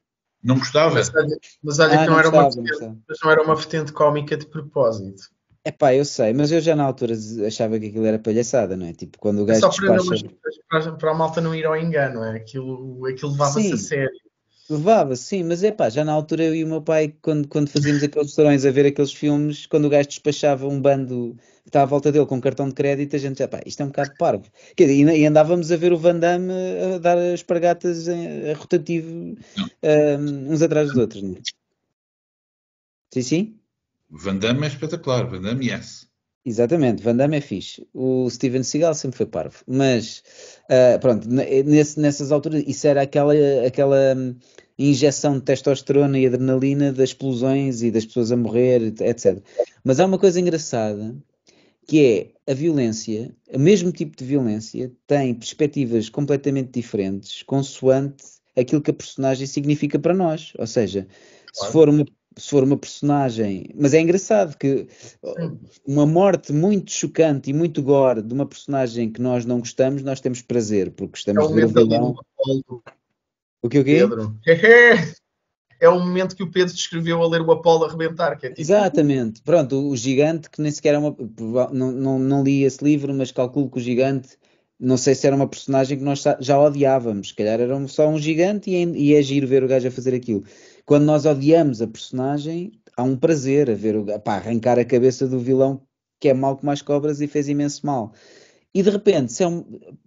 [0.43, 0.95] Não gostava.
[0.95, 1.11] Mas,
[1.63, 3.93] mas olha ah, que não, não, era gostava, uma vertente, não, não era uma vertente
[3.93, 5.23] cómica de propósito.
[5.65, 7.15] É pá, eu sei, mas eu já na altura
[7.47, 8.93] achava que aquilo era palhaçada, não é?
[8.93, 10.29] Tipo, quando o é gajo Só despacha...
[10.69, 12.37] para, para a malta não ir ao engano, é?
[12.37, 14.22] Aquilo, aquilo levava-se a sério.
[14.73, 17.69] Levava, sim, mas é pá, já na altura eu e o meu pai, quando, quando
[17.69, 21.83] fazíamos aqueles restaurantes a ver aqueles filmes, quando o gajo despachava um bando que está
[21.83, 24.15] à volta dele com cartão de crédito, a gente já, pá, isto é um bocado
[24.19, 24.45] parvo.
[24.79, 26.51] E andávamos a ver o Van Damme
[26.95, 28.15] a dar as pargatas a
[28.57, 29.37] rotativo
[29.83, 31.41] um, uns atrás dos outros, não é?
[33.13, 33.59] Sim, sim?
[34.09, 36.09] Van Damme é espetacular, Van Damme, yes.
[36.45, 37.87] Exatamente, Van Damme é fixe.
[37.95, 39.63] O Steven Seagal sempre foi parvo.
[39.67, 40.25] Mas,
[40.65, 43.33] uh, pronto, nesse, nessas alturas, isso era aquela,
[43.65, 44.17] aquela
[44.79, 49.43] injeção de testosterona e adrenalina das explosões e das pessoas a morrer, etc.
[49.85, 51.15] Mas há uma coisa engraçada,
[51.87, 58.25] que é a violência, o mesmo tipo de violência, tem perspectivas completamente diferentes, consoante
[58.57, 60.53] aquilo que a personagem significa para nós.
[60.59, 61.07] Ou seja,
[61.53, 61.67] claro.
[61.67, 62.05] se for uma
[62.37, 63.67] se for uma personagem.
[63.75, 64.87] Mas é engraçado que
[65.87, 70.21] uma morte muito chocante e muito gore de uma personagem que nós não gostamos, nós
[70.21, 72.17] temos prazer, porque estamos é o ver o vilão.
[73.63, 73.99] O que o quê?
[73.99, 74.37] Pedro.
[75.81, 78.35] É o momento que o Pedro descreveu a ler o Apolo arrebentar.
[78.35, 78.61] É tipo...
[78.61, 79.43] Exatamente.
[79.43, 81.13] Pronto, o, gigante, que nem sequer é uma.
[81.73, 84.39] Não, não, não li esse livro, mas calculo que o gigante
[84.79, 88.19] não sei se era uma personagem que nós já odiávamos, se calhar era só um
[88.19, 90.45] gigante e, e é giro ver o gajo a fazer aquilo.
[90.85, 95.27] Quando nós odiamos a personagem, há um prazer a ver o pá, arrancar a cabeça
[95.27, 95.83] do vilão
[96.21, 98.13] que é mal como as cobras e fez imenso mal.
[98.75, 99.65] E de repente, se é, um,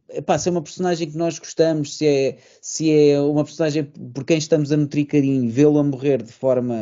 [0.10, 4.24] epá, se é uma personagem que nós gostamos, se é, se é uma personagem por
[4.24, 6.76] quem estamos a nutrir carinho, vê-lo a morrer de forma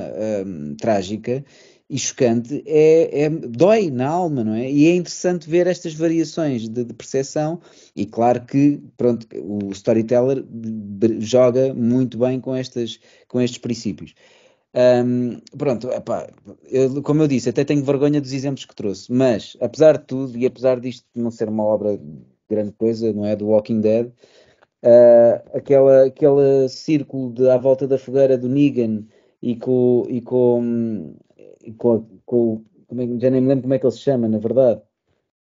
[0.46, 1.44] hum, trágica,
[1.90, 4.72] e chocante é, é, dói na alma, não é?
[4.72, 7.62] E é interessante ver estas variações de, de percepção
[7.96, 10.44] e claro que pronto, o storyteller
[11.20, 14.16] joga muito bem com, estas, com estes princípios.
[14.76, 16.28] Um, pronto, epá,
[16.70, 20.36] eu, como eu disse, até tenho vergonha dos exemplos que trouxe, mas apesar de tudo
[20.36, 22.04] e apesar disto não ser uma obra de
[22.50, 23.36] grande coisa, não é?
[23.36, 29.06] Do Walking Dead, uh, aquela, aquele círculo de, à volta da fogueira do Negan
[29.42, 31.14] e com, e com
[31.78, 34.82] com, com é, já nem me lembro como é que ele se chama, na verdade.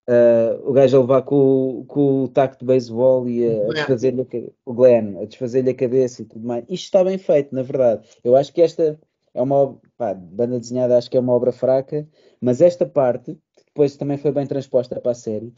[0.09, 4.27] Uh, o gajo a levar com, com o taco de beisebol e a, a desfazer-lhe
[4.67, 6.65] o Glenn, a desfazer-lhe a cabeça e tudo mais.
[6.65, 8.09] Isto está bem feito, na verdade.
[8.25, 8.99] Eu acho que esta
[9.35, 12.07] é uma pá, banda desenhada, acho que é uma obra fraca,
[12.41, 15.53] mas esta parte, que depois também foi bem transposta para a série,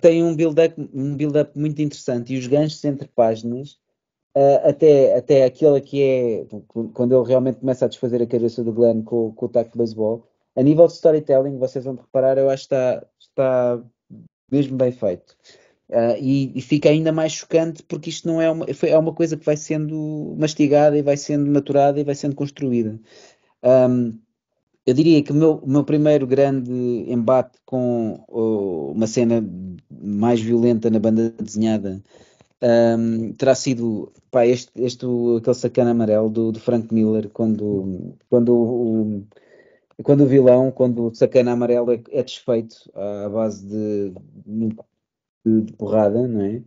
[0.00, 3.80] tem um build-up um build muito interessante e os ganchos entre páginas
[4.34, 6.46] Uh, até, até aquele que é
[6.94, 9.76] quando ele realmente começa a desfazer a cabeça do Glenn com, com o taco de
[9.76, 10.26] beisebol.
[10.56, 13.82] A nível de storytelling, vocês vão reparar, eu acho que está, está
[14.50, 15.36] mesmo bem feito.
[15.92, 19.36] Uh, e, e, fica ainda mais chocante porque isto não é uma, é uma coisa
[19.36, 22.98] que vai sendo mastigada e vai sendo maturada e vai sendo construída.
[23.62, 24.18] Um,
[24.86, 29.44] eu diria que o meu, meu, primeiro grande embate com uh, uma cena
[29.90, 32.02] mais violenta na banda desenhada
[32.62, 35.04] um, terá sido pá, este, este,
[35.36, 39.22] aquele sacana amarelo do, do Frank Miller, quando, quando, o,
[40.02, 44.14] quando o vilão, quando o sacana amarelo é, é desfeito à base de,
[45.44, 46.62] de, de porrada, não é?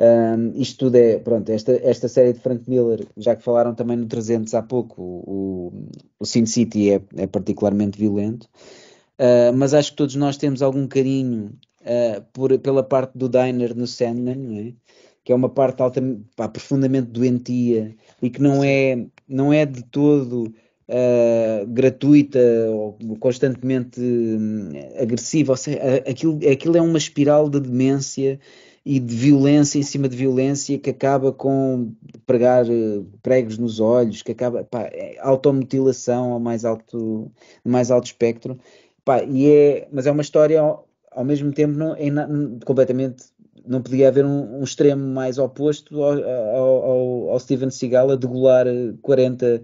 [0.00, 3.96] Um, isto tudo é, pronto, esta, esta série de Frank Miller, já que falaram também
[3.96, 5.72] no 300 há pouco, o,
[6.20, 8.48] o Sin City é, é particularmente violento,
[9.18, 13.76] uh, mas acho que todos nós temos algum carinho uh, por, pela parte do Diner
[13.76, 14.72] no Sandman, não é?
[15.24, 19.82] que é uma parte altamente, pá, profundamente doentia e que não é, não é de
[19.82, 20.50] todo
[20.88, 22.38] uh, gratuita
[22.70, 24.70] ou constantemente hum,
[25.00, 25.52] agressiva.
[25.52, 28.38] Ou seja, aquilo, aquilo é uma espiral de demência
[28.84, 31.92] e de violência em cima de violência que acaba com
[32.24, 37.30] pregar eh, pregos nos olhos, que acaba pá, é automutilação ao mais alto,
[37.62, 38.58] mais alto espectro.
[39.04, 42.26] Pá, e é, mas é uma história ao, ao mesmo tempo não, é na,
[42.64, 43.26] completamente
[43.66, 48.66] não podia haver um, um extremo mais oposto ao, ao, ao, Steven Seagal a degolar
[49.02, 49.60] 40 eh,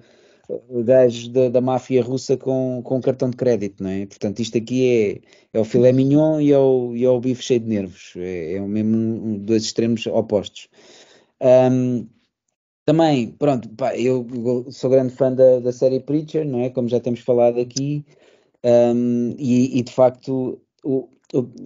[0.85, 4.07] gajos da, da máfia russa com, com cartão de crédito, não é?
[4.07, 7.43] Portanto, isto aqui é, é o filé mignon e é o, e é o bife
[7.43, 8.13] cheio de nervos.
[8.17, 10.69] É, é mesmo um, dois extremos opostos.
[11.41, 12.07] Um,
[12.85, 14.27] também, pronto, pá, eu
[14.71, 16.71] sou grande fã da, da série Preacher, não é?
[16.71, 18.05] Como já temos falado aqui.
[18.65, 21.09] Um, e, e, de facto, o,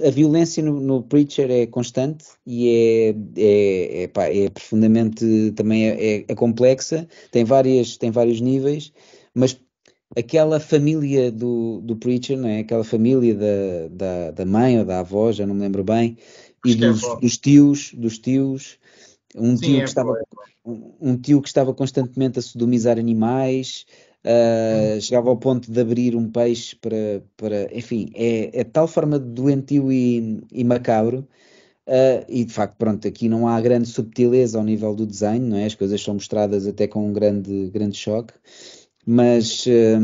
[0.07, 5.89] a violência no, no, Preacher é constante e é, é, é, pá, é profundamente também
[5.89, 8.93] é, é, complexa, tem, várias, tem vários níveis,
[9.35, 9.61] mas
[10.17, 12.61] aquela família do, do Preacher, não é?
[12.61, 16.17] aquela família da, da, da mãe ou da avó, já não me lembro bem,
[16.65, 18.79] e dos, dos, tios, dos tios,
[19.37, 20.15] um Sim, tio que estava
[21.01, 23.87] um tio que estava constantemente a sodomizar animais,
[24.25, 29.19] Uh, chegava ao ponto de abrir um peixe para, para enfim, é, é tal forma
[29.19, 31.27] de doentio e, e macabro.
[31.87, 35.57] Uh, e de facto, pronto, aqui não há grande subtileza ao nível do desenho, não
[35.57, 35.65] é?
[35.65, 38.35] As coisas são mostradas até com um grande, grande choque,
[39.07, 39.99] mas, uh,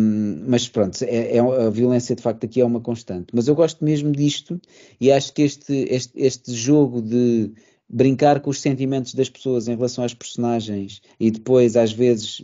[0.47, 3.27] mas pronto, é, é, a violência de facto aqui é uma constante.
[3.35, 4.59] Mas eu gosto mesmo disto
[4.99, 7.53] e acho que este, este, este jogo de
[7.87, 12.43] brincar com os sentimentos das pessoas em relação às personagens e depois, às vezes,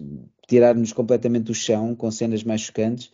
[0.50, 3.06] tirar-nos completamente do chão com cenas mais chocantes,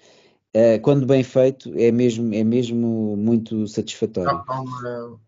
[0.56, 4.42] uh, quando bem feito, é mesmo, é mesmo muito satisfatório.
[4.48, 5.20] Há uma,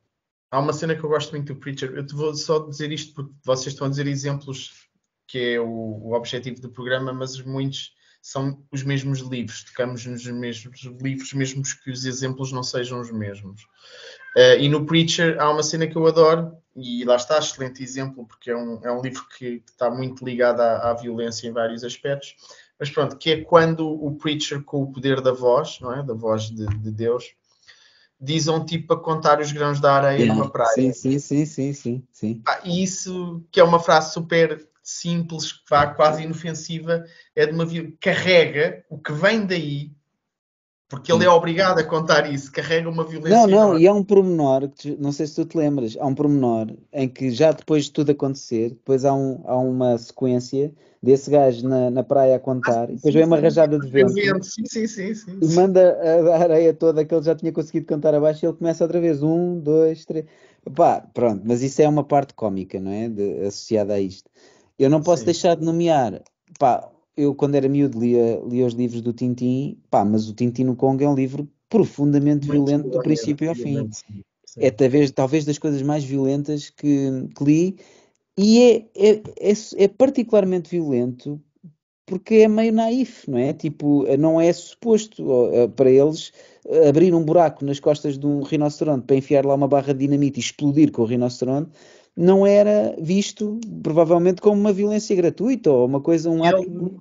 [0.50, 1.92] há uma cena que eu gosto muito do Preacher.
[1.94, 4.88] Eu te vou só dizer isto porque vocês estão a dizer exemplos
[5.26, 7.92] que é o, o objetivo do programa, mas muitos
[8.22, 13.12] são os mesmos livros, tocamos nos mesmos livros, mesmo que os exemplos não sejam os
[13.12, 13.62] mesmos.
[14.36, 18.26] Uh, e no Preacher há uma cena que eu adoro, e lá está, excelente exemplo,
[18.26, 21.82] porque é um, é um livro que está muito ligado à, à, violência em vários
[21.82, 22.36] aspectos.
[22.78, 26.02] Mas pronto, que é quando o Preacher, com o poder da voz, não é?
[26.02, 27.34] Da voz de, de Deus,
[28.20, 30.34] diz a um tipo a contar os grãos da areia yeah.
[30.34, 30.72] numa praia.
[30.74, 32.06] Sim, sim, sim, sim, sim.
[32.12, 32.42] sim.
[32.46, 37.52] Ah, e isso, que é uma frase super simples, que vá quase inofensiva, é de
[37.52, 37.66] uma
[38.00, 39.92] carrega o que vem daí
[40.88, 43.36] porque ele é obrigado a contar isso, carrega uma violência.
[43.36, 43.80] Não, não, enorme.
[43.82, 47.06] e há um pormenor, que não sei se tu te lembras, há um pormenor em
[47.06, 50.72] que já depois de tudo acontecer, depois há, um, há uma sequência
[51.02, 53.86] desse gajo na, na praia a contar, ah, sim, e depois vem uma rajada de
[53.86, 55.98] vento, sim, sim, sim, sim, e manda
[56.32, 59.22] a, areia toda que ele já tinha conseguido contar abaixo e ele começa outra vez,
[59.22, 60.24] um, dois, três,
[60.74, 64.30] pá, pronto, mas isso é uma parte cómica, não é, de, associada a isto.
[64.78, 65.26] Eu não posso sim.
[65.26, 66.22] deixar de nomear,
[66.58, 70.64] pá, eu quando era miúdo lia, lia os livros do Tintin, pá, mas o Tintin
[70.64, 73.90] no Congo é um livro profundamente Muito violento do princípio ao fim.
[73.92, 74.60] Sim, sim.
[74.60, 77.76] É talvez, talvez das coisas mais violentas que, que li
[78.38, 81.40] e é, é, é, é, particularmente violento
[82.06, 83.52] porque é meio naif, não é?
[83.52, 86.32] Tipo, não é suposto eh, para eles
[86.88, 90.38] abrir um buraco nas costas de um rinoceronte para enfiar lá uma barra de dinamite
[90.38, 91.70] e explodir com o rinoceronte
[92.18, 96.58] não era visto, provavelmente, como uma violência gratuita ou uma coisa, um ato.
[96.58, 96.98] Ele,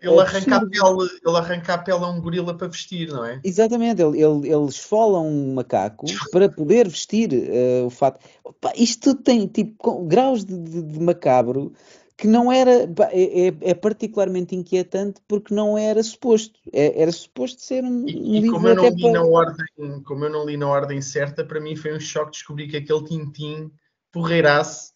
[0.00, 3.40] ele arranca, a pele, ele arranca a pele a um gorila para vestir, não é?
[3.44, 8.24] Exatamente, ele, ele, ele esfola um macaco para poder vestir uh, o fato.
[8.42, 11.74] Opa, isto tem tipo graus de, de, de macabro
[12.16, 17.62] que não era é, é, é, particularmente inquietante porque não era suposto é, era suposto
[17.62, 19.12] ser um, e, e como eu não li para...
[19.12, 22.66] na ordem como eu não li na ordem certa para mim foi um choque descobrir
[22.66, 23.70] que aquele tintim
[24.12, 24.92] porreiraço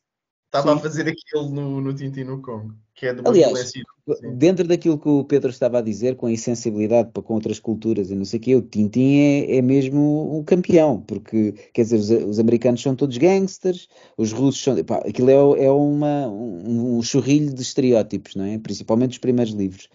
[0.46, 3.70] estava a fazer aquilo no, no Tintin no Congo, que é de uma Aliás.
[3.70, 3.82] Sim.
[4.34, 8.10] dentro daquilo que o Pedro estava a dizer, com a insensibilidade para com outras culturas
[8.10, 11.96] e não sei o quê, o Tintin é, é mesmo o campeão, porque, quer dizer,
[11.96, 14.84] os, os americanos são todos gangsters, os russos são.
[14.84, 18.58] Pá, aquilo é, é uma, um, um churrilho de estereótipos, não é?
[18.58, 19.88] Principalmente os primeiros livros.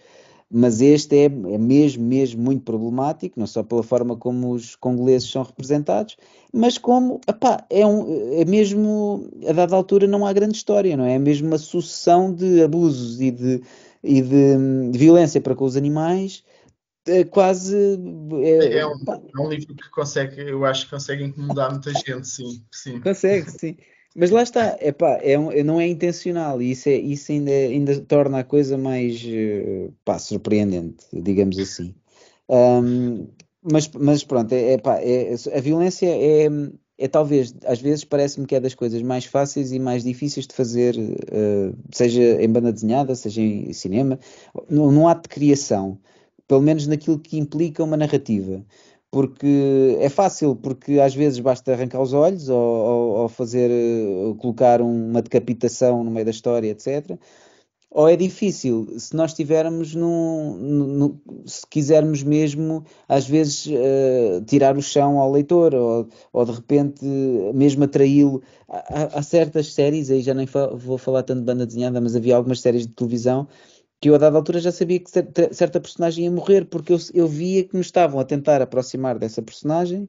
[0.50, 5.30] Mas este é, é mesmo, mesmo muito problemático, não só pela forma como os congoleses
[5.30, 6.16] são representados,
[6.50, 11.04] mas como, epá, é, um, é mesmo, a dada altura não há grande história, não
[11.04, 11.14] é?
[11.14, 13.62] É mesmo uma sucessão de abusos e de,
[14.02, 16.42] e de, de violência para com os animais,
[17.06, 17.76] é quase...
[18.42, 22.26] É, é, um, é, um, livro que consegue, eu acho que consegue incomodar muita gente,
[22.26, 22.64] sim.
[22.72, 23.00] sim.
[23.00, 23.76] Consegue, sim.
[24.20, 28.00] Mas lá está, epá, é um, não é intencional e isso, é, isso ainda, ainda
[28.00, 29.24] torna a coisa mais
[30.04, 31.94] pá, surpreendente, digamos assim.
[32.48, 33.28] Um,
[33.62, 36.48] mas, mas pronto, é, epá, é, a violência é,
[36.98, 40.54] é talvez, às vezes parece-me que é das coisas mais fáceis e mais difíceis de
[40.54, 44.18] fazer, uh, seja em banda desenhada, seja em cinema,
[44.68, 45.96] num ato de criação,
[46.48, 48.64] pelo menos naquilo que implica uma narrativa
[49.10, 53.70] porque é fácil, porque às vezes basta arrancar os olhos ou, ou, ou fazer,
[54.24, 57.18] ou colocar uma decapitação no meio da história, etc.
[57.90, 64.76] Ou é difícil, se nós tivermos num, num, se quisermos mesmo, às vezes, uh, tirar
[64.76, 67.02] o chão ao leitor, ou, ou de repente
[67.54, 68.42] mesmo atraí-lo.
[68.68, 72.36] Há, certas séries, aí já nem fa vou falar tanto de banda desenhada, mas havia
[72.36, 73.48] algumas séries de televisão
[74.00, 75.10] que eu a dada altura já sabia que
[75.52, 79.42] certa personagem ia morrer, porque eu, eu via que me estavam a tentar aproximar dessa
[79.42, 80.08] personagem,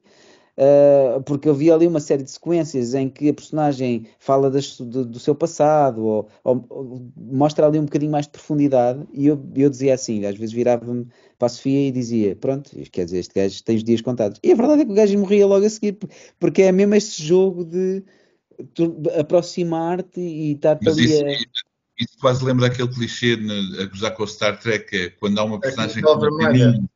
[0.58, 4.80] uh, porque eu via ali uma série de sequências em que a personagem fala das,
[4.80, 9.25] do, do, seu passado, ou, ou, ou, mostra ali um bocadinho mais de profundidade, e
[9.25, 11.08] eu, eu dizia assim, às vezes virava-me
[11.39, 14.39] para a Sofia e dizia, pronto, quer dizer, este gajo tem os dias contados.
[14.43, 15.97] E a verdade é que o gajo morria logo a seguir,
[16.39, 18.04] porque é mesmo este jogo de
[19.17, 21.68] aproximar-te e estar-te ali a isso
[22.19, 23.38] quase lembra aquele clichê
[23.79, 26.89] a gozar com o Star Trek, é quando há uma é personagem que não tem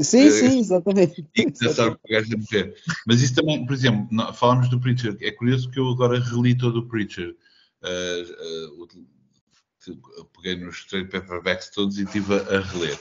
[0.00, 1.26] Sim, sim, exatamente.
[1.34, 2.74] E que já sabe que o gajo é morrer.
[3.06, 5.16] Mas isso também, por exemplo, falamos do Preacher.
[5.20, 7.34] É curioso que eu agora reli todo o Preacher.
[7.82, 12.98] Uh, uh, peguei nos trade paperbacks todos e estive a, a reler.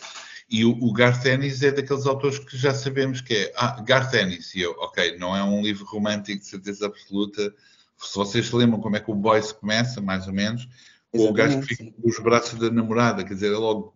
[0.49, 3.53] E o, o Garth Ennis é daqueles autores que já sabemos que é.
[3.55, 4.55] Ah, Garth Ennis.
[4.55, 7.53] E eu, ok, não é um livro romântico de certeza absoluta.
[7.97, 10.67] Se vocês se lembram como é que o Boyce começa, mais ou menos,
[11.13, 13.95] ou o gajo que fica com os braços da namorada, quer dizer, é logo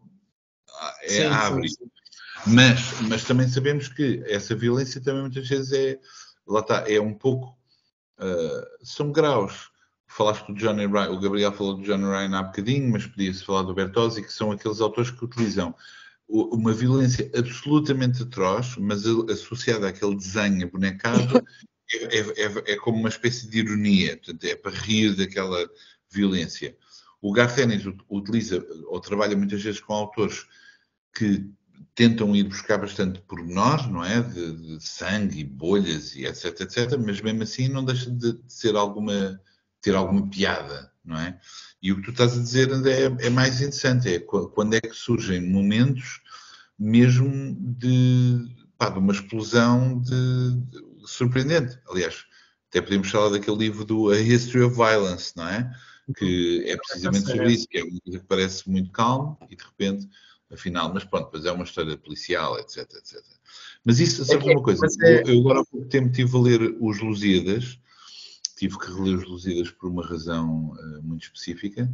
[1.04, 1.70] é, sim, abre.
[1.70, 1.92] Sim, sim.
[2.48, 6.00] Mas, mas também sabemos que essa violência também muitas vezes é,
[6.48, 7.56] lá está, é um pouco,
[8.20, 9.70] uh, são graus.
[10.08, 13.62] Falaste do Johnny Ryan, o Gabriel falou do Johnny Ryan há bocadinho, mas podia-se falar
[13.62, 15.74] do Bertozzi, que são aqueles autores que utilizam
[16.28, 21.46] uma violência absolutamente atroz, mas associada àquele desenho bonecado,
[21.94, 25.70] é, é, é, é, como uma espécie de ironia, portanto, é para rir daquela
[26.10, 26.76] violência.
[27.22, 30.46] O Garth Ennis utiliza ou trabalha muitas vezes com autores
[31.16, 31.50] que
[31.94, 34.22] tentam ir buscar bastante pormenores, não é?
[34.22, 38.76] De, de, sangue, bolhas e etc, etc, mas mesmo assim não deixa de, de ser
[38.76, 39.40] alguma,
[39.82, 41.40] ter alguma piada, não é?
[41.82, 44.94] E o que tu estás a dizer é, é mais interessante, é quando é que
[44.94, 46.22] surgem momentos
[46.78, 51.78] mesmo de, pá, de uma explosão de, de, surpreendente.
[51.88, 52.26] Aliás,
[52.70, 55.72] até podemos falar daquele livro do A History of Violence, não é?
[56.14, 59.64] Que é precisamente sobre isso, que é uma coisa que parece muito calmo e de
[59.64, 60.08] repente,
[60.52, 63.22] afinal, mas pronto, depois é uma história policial, etc, etc.
[63.84, 64.86] Mas isso, sabe é uma coisa?
[65.02, 65.24] É...
[65.30, 67.80] Eu, agora há pouco tempo estive a ler os Lusíadas,
[68.58, 71.92] tive que reler os Lusíadas por uma razão uh, muito específica,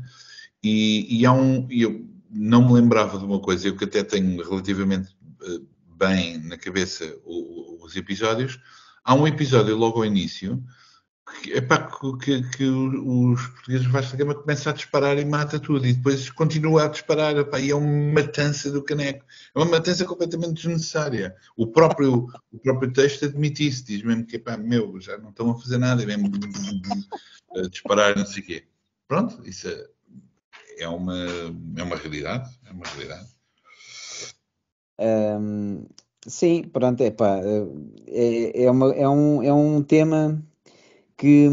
[0.64, 4.44] e, e há um, eu não me lembrava de uma coisa, eu que até tenho
[4.44, 8.60] relativamente uh, bem na cabeça o, o, os episódios,
[9.04, 10.62] há um episódio logo ao início
[11.46, 15.94] epá, que, que, os portugueses de Vasta Gama começam a disparar e mata tudo e
[15.94, 19.26] depois continua a disparar e é uma matança do caneco.
[19.56, 21.36] É uma matança completamente desnecessária.
[21.56, 25.52] O próprio, o próprio texto admite isso diz mesmo que epá, meu, já não estão
[25.52, 26.32] a fazer nada é mesmo
[27.56, 28.64] a disparar não sei o quê.
[29.08, 29.88] Pronto, isso é,
[30.80, 31.16] é uma
[31.78, 33.28] é uma realidade é uma realidade.
[35.00, 35.86] Um,
[36.26, 37.40] sim, pronto, pá,
[38.08, 40.44] é, é, uma, é, um, é um tema
[41.18, 41.50] que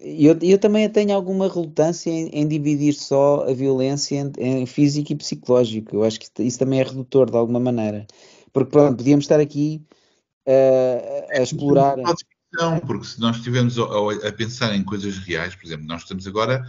[0.00, 5.12] eu, eu também tenho alguma relutância em, em dividir só a violência em, em, físico
[5.12, 5.94] e psicológico.
[5.94, 8.06] Eu acho que isso também é redutor de alguma maneira.
[8.52, 9.80] Porque pronto, podíamos estar aqui
[10.46, 11.96] uh, a explorar.
[12.52, 16.26] Não, porque se nós estivermos a, a, pensar em coisas reais, por exemplo, nós estamos
[16.26, 16.64] agora.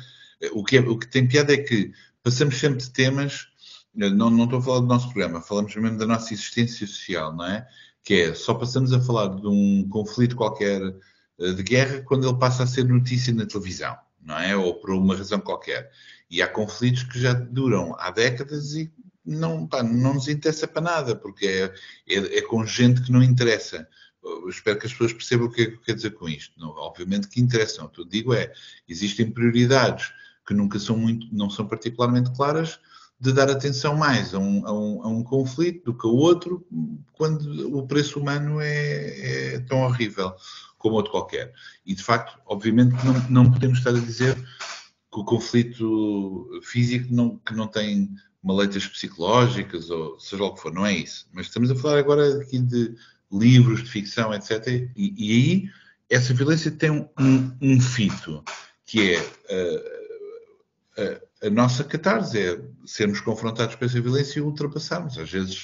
[0.53, 3.47] O que, é, o que tem piada é que passamos sempre de temas.
[3.93, 7.45] Não, não estou a falar do nosso programa, falamos mesmo da nossa existência social, não
[7.45, 7.67] é?
[8.03, 10.93] Que é só passamos a falar de um conflito qualquer eh,
[11.39, 14.55] de guerra quando ele passa a ser notícia na televisão, não é?
[14.55, 15.89] Ou por uma razão qualquer.
[16.29, 18.91] E há conflitos que já duram há décadas e
[19.25, 21.73] não, pá, não nos interessa para nada, porque é,
[22.07, 23.87] é, é, com gente que não interessa.
[24.23, 26.59] Eu espero que as pessoas percebam o que é que eu quero dizer com isto.
[26.59, 27.85] Não, obviamente que interessam.
[27.85, 28.51] O que eu digo é,
[28.87, 30.11] existem prioridades
[30.45, 32.79] que nunca são muito, não são particularmente claras,
[33.19, 36.65] de dar atenção mais a um, a um, a um conflito do que a outro,
[37.13, 40.33] quando o preço humano é, é, tão horrível
[40.77, 41.53] como outro qualquer.
[41.85, 47.37] E, de facto, obviamente não, não podemos estar a dizer que o conflito físico não,
[47.39, 48.09] que não tem
[48.41, 51.27] maletas psicológicas, ou seja o que for, não é isso.
[51.33, 52.95] Mas estamos a falar agora aqui de
[53.31, 54.65] livros de ficção, etc.
[54.95, 55.69] E, e aí
[56.09, 58.43] essa violência tem um, um fito,
[58.85, 65.17] que é uh, uh, a nossa catarse, é sermos confrontados com essa violência e ultrapassarmos.
[65.17, 65.63] Às vezes,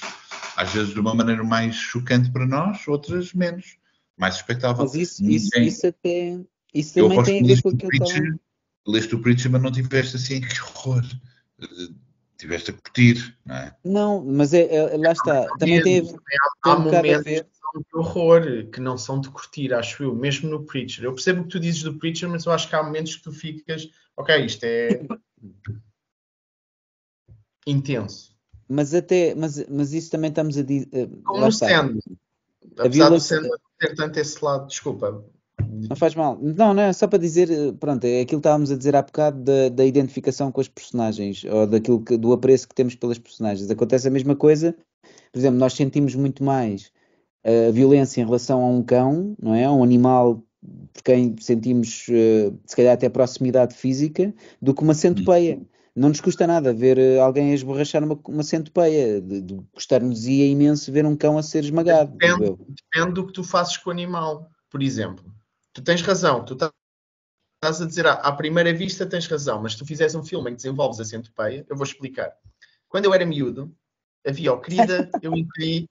[0.55, 3.77] às vezes de uma maneira mais chocante para nós, outras menos,
[4.17, 4.83] mais expectável.
[4.83, 6.39] Mas isso, isso, isso até...
[6.73, 8.39] Isso também tem a ver com aquilo que eu estava...
[8.87, 11.03] Leste o Preacher, mas não tiveste assim, que horror
[12.37, 13.75] tiveste a curtir, não é?
[13.83, 15.47] Não, mas é, é lá está.
[15.57, 16.15] Também tem, tem
[16.63, 20.49] há, um momentos que são de horror, que não são de curtir, acho eu, mesmo
[20.49, 21.03] no Preacher.
[21.03, 23.23] Eu percebo o que tu dizes do Preacher, mas eu acho que há momentos que
[23.23, 24.89] tu ficas, ok, isto é
[27.65, 28.35] intenso.
[28.67, 30.89] Mas até, mas, mas isso também estamos a dizer.
[30.91, 31.99] Eh, Como sendo,
[32.79, 35.23] apesar do sendo ter tanto esse lado, desculpa,
[35.89, 36.37] não faz mal.
[36.41, 39.01] Não, não, é só para dizer, eh, pronto, é aquilo que estávamos a dizer há
[39.01, 43.19] bocado da, da identificação com os personagens, ou daquilo que, do apreço que temos pelas
[43.19, 43.69] personagens.
[43.69, 44.75] Acontece a mesma coisa,
[45.31, 46.91] por exemplo, nós sentimos muito mais
[47.43, 49.65] a violência em relação a um cão, não é?
[49.65, 50.43] A um animal
[50.93, 55.61] por quem sentimos, eh, se calhar, até proximidade física, do que uma centopeia.
[55.95, 59.21] Não nos custa nada ver eh, alguém a esborrachar uma, uma centopeia.
[59.21, 62.11] De, de, Gostar-nos ia imenso ver um cão a ser esmagado.
[62.17, 64.49] Depende, depende do que tu fazes com o animal.
[64.69, 65.23] Por exemplo,
[65.73, 69.85] tu tens razão, tu estás a dizer à, primeira vista tens razão, mas se tu
[69.85, 72.33] fizeres um filme em que desenvolves a centopeia, eu vou explicar.
[72.87, 73.73] Quando eu era miúdo,
[74.25, 75.87] havia o querida, eu incluí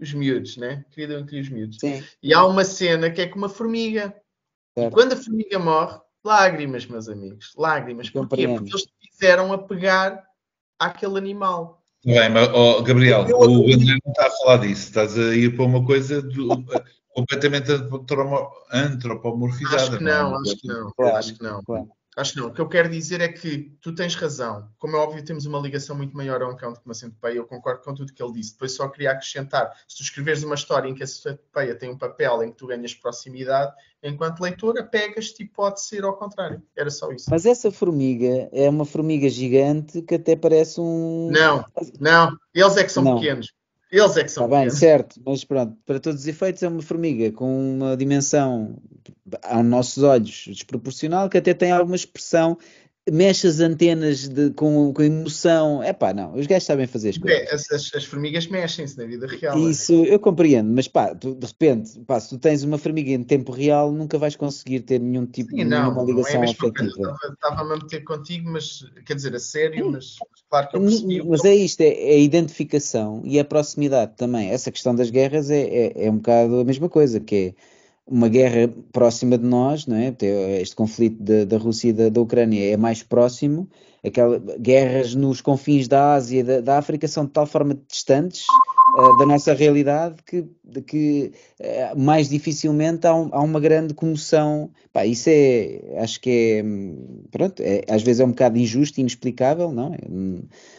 [0.00, 0.84] os miúdos, né?
[0.90, 1.78] Querida, eu incluí os miúdos.
[1.80, 2.02] Sim.
[2.22, 4.14] E há uma cena que é com uma formiga.
[4.76, 4.92] Certo.
[4.92, 8.10] E quando a formiga morre, lágrimas, meus amigos, lágrimas.
[8.10, 8.46] Porquê?
[8.46, 10.24] Porque eles quiseram apegar
[10.78, 11.82] àquele animal.
[12.04, 14.88] Bem, mas, oh, Gabriel, eu, o André não está a falar disso.
[14.88, 16.64] Estás a ir para uma coisa do,
[17.12, 17.72] completamente
[18.72, 19.82] antropomorfizada.
[19.82, 20.40] Acho que não, não.
[20.40, 20.92] acho que não.
[20.92, 21.62] Claro, acho que não.
[21.64, 21.88] Claro.
[22.18, 22.48] Acho que não.
[22.48, 24.68] O que eu quero dizer é que tu tens razão.
[24.76, 27.36] Como é óbvio, temos uma ligação muito maior a um cão do que uma centopeia.
[27.36, 28.54] Eu concordo com tudo que ele disse.
[28.54, 29.72] Depois só queria acrescentar.
[29.86, 32.66] Se tu escreveres uma história em que a centopeia tem um papel em que tu
[32.66, 36.60] ganhas proximidade, enquanto leitora, pegas-te e pode ser ao contrário.
[36.76, 37.30] Era só isso.
[37.30, 41.30] Mas essa formiga é uma formiga gigante que até parece um...
[41.30, 41.64] Não,
[42.00, 42.36] não.
[42.52, 43.20] Eles é que são não.
[43.20, 43.52] pequenos.
[43.90, 44.44] Eles é que são.
[44.44, 48.76] Está bem, certo, mas pronto, para todos os efeitos é uma formiga com uma dimensão
[49.42, 52.58] aos nossos olhos desproporcional que até tem alguma expressão
[53.12, 55.82] mexe as antenas de, com, com emoção.
[55.82, 57.40] É pá, não, os gajos sabem fazer as coisas.
[57.40, 59.56] É, as, as, as, formigas mexem-se na vida real.
[59.56, 59.70] É.
[59.70, 60.14] Isso é.
[60.14, 63.52] eu compreendo, mas pá, tu, de repente, pá, se tu tens uma formiga em tempo
[63.52, 67.16] real, nunca vais conseguir ter nenhum tipo de ligação não é afetiva.
[67.32, 70.16] Estava-me a meter contigo, mas quer dizer, a sério, mas
[70.50, 71.22] claro que eu percebi.
[71.22, 74.50] Mas é isto, é, é, a identificação e a proximidade também.
[74.50, 77.77] Essa questão das guerras é, é, é um bocado a mesma coisa, que é
[78.10, 80.14] uma guerra próxima de nós, não é?
[80.60, 83.68] este conflito da, da Rússia e da, da, Ucrânia é mais próximo,
[84.04, 88.46] aquelas guerras nos confins da Ásia e da, da África são de tal forma distantes
[88.96, 90.46] uh, da nossa realidade que,
[90.86, 94.70] que uh, mais dificilmente há, um, há, uma grande comoção.
[94.92, 96.64] Pá, isso é, acho que é,
[97.30, 99.98] pronto, é, às vezes é um bocado injusto, inexplicável, não é?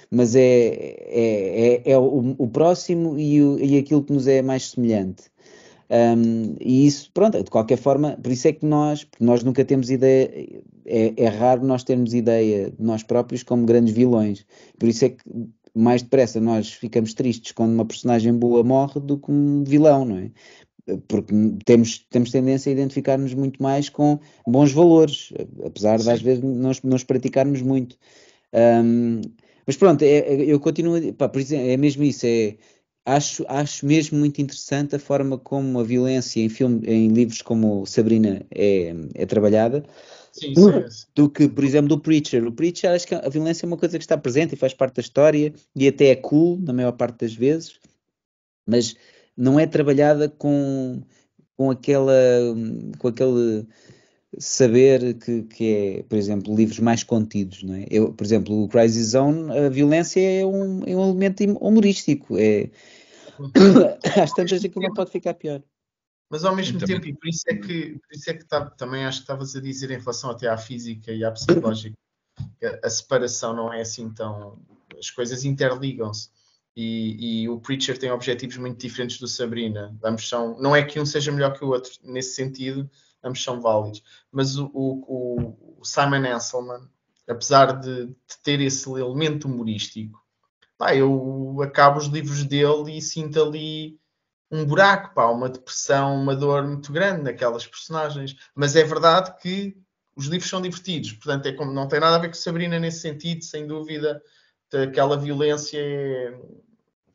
[0.10, 4.42] Mas é, é, é, é o, o, próximo e, o, e aquilo que nos é
[4.42, 5.24] mais semelhante.
[5.90, 9.90] Um, e isso, pronto, de qualquer forma, por isso é que nós, nós nunca temos
[9.90, 10.30] ideia,
[10.86, 14.46] é, é, raro nós termos ideia de nós próprios como grandes vilões.
[14.78, 15.24] Por isso é que
[15.74, 20.18] mais depressa nós ficamos tristes quando uma personagem boa morre do que um vilão, não
[20.18, 20.32] é?
[21.08, 21.34] Porque
[21.66, 25.32] temos, temos tendência a identificar-nos muito mais com bons valores,
[25.64, 26.06] apesar Sim.
[26.06, 27.96] de às vezes nós, nós praticarmos muito.
[28.54, 29.22] Um,
[29.68, 32.56] mas pronto, é, é, eu continuo, pá, por exemplo, é mesmo isso, é
[33.06, 37.86] acho, acho mesmo muito interessante a forma como a violência em, filme, em livros como
[37.86, 39.84] Sabrina é, é trabalhada.
[40.32, 42.46] Sim, sim, do que, por exemplo, do Preacher.
[42.46, 44.96] O Preacher, acho que a violência é uma coisa que está presente e faz parte
[44.96, 47.80] da história e até é cool, na maior parte das vezes,
[48.66, 48.96] mas
[49.36, 51.02] não é trabalhada com,
[51.58, 52.14] com, aquela,
[53.00, 53.68] com aquele
[54.38, 57.64] saber que, que é, por exemplo, livros mais contidos.
[57.64, 57.86] Não é?
[57.90, 62.38] Eu, por exemplo, o Crazy Zone, a violência é um, é um elemento humorístico.
[62.38, 62.70] É,
[64.22, 65.62] às tantas aquilo não pode ficar pior.
[66.30, 69.04] Mas ao mesmo tempo, e por isso é que, por isso é que tá, também
[69.04, 71.98] acho que estavas a dizer em relação até à física e à psicológica,
[72.64, 74.60] a, a separação não é assim tão.
[74.98, 76.30] As coisas interligam-se.
[76.76, 79.98] E, e, o Preacher tem objetivos muito diferentes do Sabrina.
[80.04, 82.90] Ambos são, não é que um seja melhor que o outro nesse sentido,
[83.24, 84.04] ambos são válidos.
[84.32, 86.88] Mas o, o, o Simon Anselman,
[87.28, 90.24] apesar de, de, ter esse elemento humorístico,
[90.78, 94.00] pá, eu acabo os livros dele e sinto ali
[94.52, 98.36] um buraco, pá, uma depressão, uma dor muito grande naquelas personagens.
[98.56, 99.78] Mas é verdade que
[100.16, 103.00] os livros são divertidos, portanto, é como, não tem nada a ver com Sabrina nesse
[103.00, 104.22] sentido, sem dúvida.
[104.74, 106.38] Aquela violência é,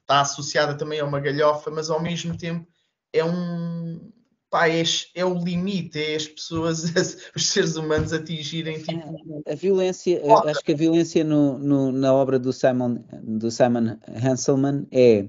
[0.00, 2.66] está associada também a uma galhofa, mas ao mesmo tempo
[3.12, 4.12] é um.
[4.54, 4.84] Pá, é,
[5.16, 6.84] é o limite, é as pessoas,
[7.34, 9.42] os seres humanos atingirem tipo.
[9.44, 14.86] A violência, acho que a violência no, no, na obra do Simon, do Simon Hanselman
[14.92, 15.26] é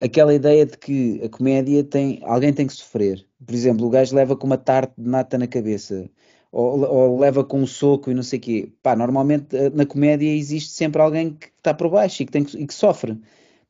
[0.00, 2.20] aquela ideia de que a comédia tem.
[2.22, 3.26] Alguém tem que sofrer.
[3.44, 6.08] Por exemplo, o gajo leva com uma tarte de nata na cabeça.
[6.52, 8.72] Ou, ou, leva com um soco e não sei o quê.
[8.80, 12.46] Pá, normalmente eh, na comédia existe sempre alguém que está por baixo e que, tem,
[12.54, 13.18] e que sofre.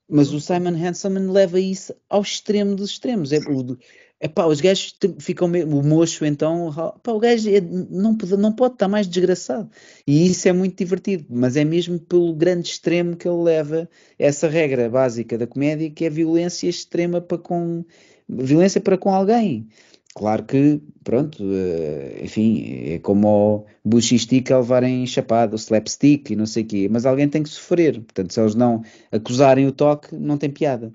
[0.06, 3.32] Mas o Simon Hanselman leva isso ao extremo dos extremos.
[3.32, 3.78] É, o,
[4.20, 6.70] é pá, os gajos ficam meio, o mocho então,
[7.06, 9.68] o gajo é, não, pode, não pode estar mais desgraçado.
[10.06, 13.88] E isso é muito divertido, mas é mesmo pelo grande extremo que ele leva
[14.18, 17.84] essa regra básica da comédia, que é violência extrema para com
[18.28, 19.68] violência para com alguém.
[20.14, 26.30] Claro que, pronto, eh, enfim, é como o bush stick a levarem chapado, o slapstick
[26.30, 28.00] e não sei o quê, mas alguém tem que sofrer.
[28.00, 30.94] Portanto, se eles não acusarem o toque, não tem piada.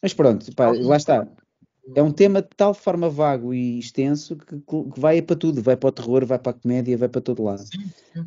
[0.00, 1.28] Mas pronto, lá está.
[1.94, 5.76] É um tema de tal forma vago e extenso que, que, vai para tudo, vai
[5.76, 7.64] para o terror, vai para a comédia, vai para todo lado.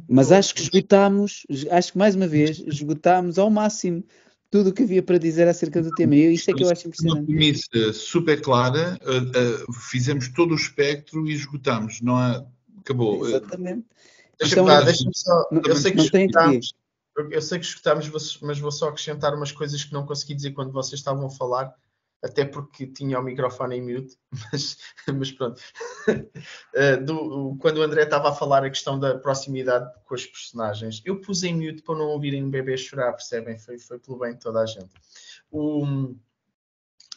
[0.09, 4.03] Mas acho que esgotámos, acho que mais uma vez, esgotámos ao máximo
[4.51, 6.15] tudo o que havia para dizer acerca do tema.
[6.15, 7.19] E isto é que eu acho impressionante.
[7.19, 12.45] Uma premissa super clara, uh, uh, fizemos todo o espectro e esgotámos, não há.
[12.79, 13.27] Acabou.
[13.27, 13.85] Exatamente.
[14.39, 15.47] Deixa-me então, deixa só.
[15.51, 16.73] Não, eu sei que escutámos,
[17.31, 20.71] eu sei que escutámos, mas vou só acrescentar umas coisas que não consegui dizer quando
[20.71, 21.73] vocês estavam a falar
[22.25, 24.17] até porque tinha o microfone em mute,
[24.51, 24.77] mas,
[25.13, 25.61] mas pronto.
[26.07, 31.03] Uh, do, quando o André estava a falar a questão da proximidade com os personagens,
[31.05, 33.59] eu pus em mute para não ouvirem um bebê chorar, percebem?
[33.59, 34.89] Foi, foi pelo bem de toda a gente.
[35.51, 36.15] O,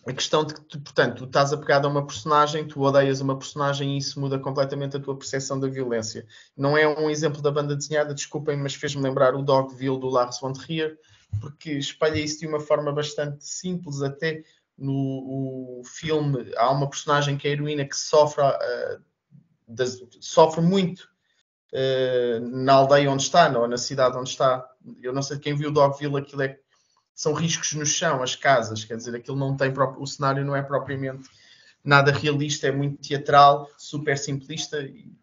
[0.06, 3.38] a questão de que, tu, portanto, tu estás apegado a uma personagem, tu odeias uma
[3.38, 6.26] personagem e isso muda completamente a tua percepção da violência.
[6.54, 10.38] Não é um exemplo da banda desenhada, desculpem, mas fez-me lembrar o Dogville do Lars
[10.38, 10.98] von Trier,
[11.40, 14.44] porque espalha isso de uma forma bastante simples, até
[14.78, 19.02] no filme há uma personagem que é a heroína que sofre, uh,
[20.20, 21.08] sofre muito
[21.72, 24.64] uh, na aldeia onde está, ou na cidade onde está.
[25.02, 26.58] Eu não sei quem viu Dogville, aquilo é,
[27.12, 30.62] são riscos no chão, as casas, quer dizer, aquilo não tem o cenário não é
[30.62, 31.28] propriamente
[31.82, 34.78] nada realista, é muito teatral, super simplista,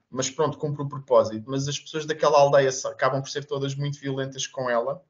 [0.09, 1.45] mas pronto, cumpre o propósito.
[1.47, 5.01] Mas as pessoas daquela aldeia acabam por ser todas muito violentas com ela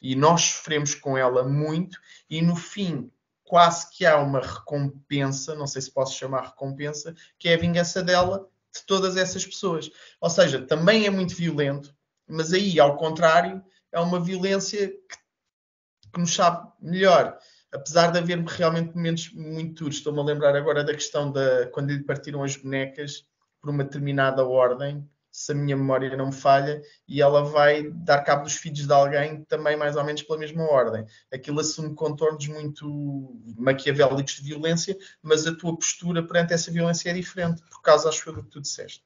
[0.00, 1.98] e nós sofremos com ela muito,
[2.30, 3.10] e no fim
[3.48, 8.02] quase que há uma recompensa, não sei se posso chamar recompensa, que é a vingança
[8.02, 9.90] dela de todas essas pessoas.
[10.20, 11.94] Ou seja, também é muito violento,
[12.28, 17.38] mas aí, ao contrário, é uma violência que, que nos sabe melhor.
[17.72, 21.90] Apesar de haver realmente momentos muito duros, estou-me a lembrar agora da questão da quando
[21.90, 23.24] lhe partiram as bonecas
[23.60, 25.08] por uma determinada ordem,
[25.38, 28.92] se a minha memória não me falha, e ela vai dar cabo dos filhos de
[28.92, 31.06] alguém também mais ou menos pela mesma ordem.
[31.32, 37.14] Aquilo assume contornos muito maquiavélicos de violência, mas a tua postura perante essa violência é
[37.14, 39.04] diferente, por causa, acho eu, do que tu disseste.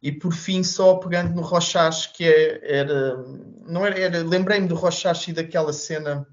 [0.00, 3.16] E por fim, só pegando no Rochache, que é, era.
[3.66, 6.26] Não era, era lembrei-me do Rochache e daquela cena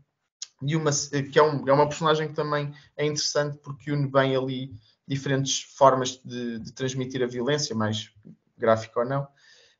[0.61, 0.91] de uma,
[1.29, 4.73] que é, um, é uma personagem que também é interessante porque une bem ali
[5.05, 8.11] diferentes formas de, de transmitir a violência, mais
[8.57, 9.27] gráfica ou não,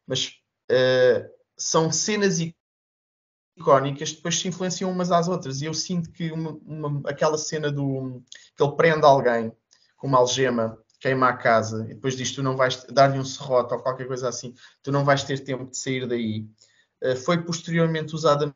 [0.05, 0.39] mas
[0.71, 2.39] uh, são cenas
[3.57, 5.61] icónicas que depois se influenciam umas às outras.
[5.61, 8.21] E eu sinto que uma, uma, aquela cena do
[8.55, 9.51] que ele prende alguém
[9.97, 13.73] com uma algema, queima a casa, e depois diz tu não vais dar-lhe um serrote
[13.73, 14.53] ou qualquer coisa assim,
[14.83, 16.47] tu não vais ter tempo de sair daí.
[17.03, 18.55] Uh, foi posteriormente usada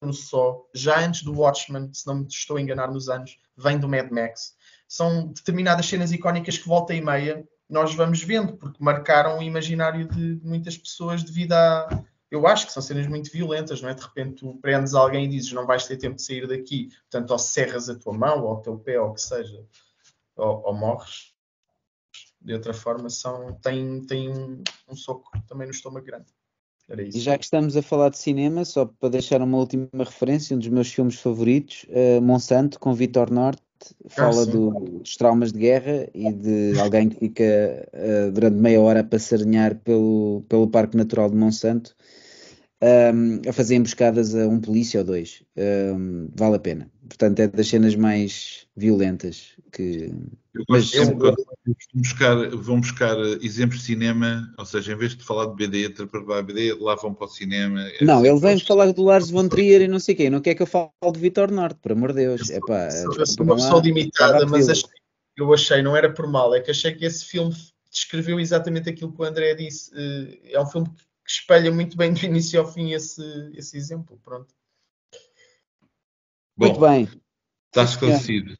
[0.00, 3.78] no só, já antes do Watchmen, se não me estou a enganar nos anos, vem
[3.78, 4.56] do Mad Max
[4.92, 10.06] são determinadas cenas icónicas que volta e meia nós vamos vendo, porque marcaram o imaginário
[10.06, 12.04] de muitas pessoas devido a.
[12.30, 13.94] Eu acho que são cenas muito violentas, não é?
[13.94, 17.30] De repente tu prendes alguém e dizes não vais ter tempo de sair daqui, portanto,
[17.30, 19.64] ou serras a tua mão, ou o teu pé, ou o que seja,
[20.36, 21.32] ou, ou morres.
[22.40, 26.26] De outra forma, são, tem, tem um, um soco também no estômago grande.
[27.14, 30.58] E já que estamos a falar de cinema, só para deixar uma última referência, um
[30.58, 33.62] dos meus filmes favoritos, uh, Monsanto, com Vitor Norte,
[34.08, 34.50] fala sim.
[34.50, 34.70] do-
[35.00, 37.44] dos traumas de guerra e de alguém que fica
[37.92, 41.94] eh, durante meia hora a passarinhar pelo, pelo Parque Natural de Monsanto
[42.82, 45.42] ahm, a fazer emboscadas a um polícia ou dois.
[45.56, 46.90] Ahm, vale a pena.
[47.08, 50.12] Portanto, é das cenas mais violentas que.
[50.54, 51.36] Eu Mas gosto sempre, eu-
[51.94, 56.42] buscar, vão buscar exemplos de cinema, ou seja, em vez de falar de BD, preparar
[56.42, 57.80] BD, lá vão para o cinema.
[57.80, 60.28] É Não, sempre- ele vem falar do Lars von Trier e não sei quem.
[60.28, 62.50] Não quer que eu fale do Vitor Norte, por amor de Deus.
[62.50, 64.90] Eu Epá, sou- eu desculpa, sou uma pessoa limitada, mas achei-
[65.38, 67.54] eu achei, não era por mal, é que achei que esse filme
[67.90, 69.90] descreveu exatamente aquilo que o André disse.
[69.94, 73.22] Eh, É um filme que espelha muito bem do início ao fim esse,
[73.54, 74.18] esse exemplo.
[74.22, 74.54] Pronto.
[76.56, 77.08] Muito Bom, bem.
[77.68, 78.56] está esclarecido.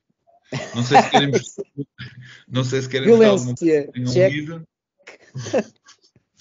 [0.74, 1.42] Não sei se queremos,
[2.48, 3.90] não sei se queremos Violência.
[4.12, 4.66] Check.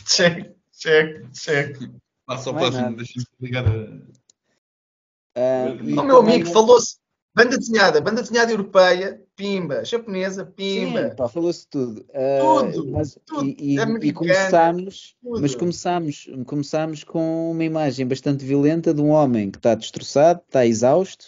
[0.05, 1.77] Check, check, check.
[2.25, 3.71] Passa ao próximo, deixa-me ligar a.
[5.35, 6.99] Ah, e O meu amigo falou-se.
[7.33, 9.83] Banda desenhada, banda desenhada europeia, pimba.
[9.83, 11.09] Japonesa, pimba.
[11.09, 12.05] Sim, falou-se tudo.
[12.13, 13.47] Ah, Tudo, mas- tudo.
[13.47, 15.41] E, e- e começámos, tudo.
[15.41, 20.63] mas começámos, começámos com uma imagem bastante violenta de um homem que está destroçado, está
[20.65, 21.25] exausto,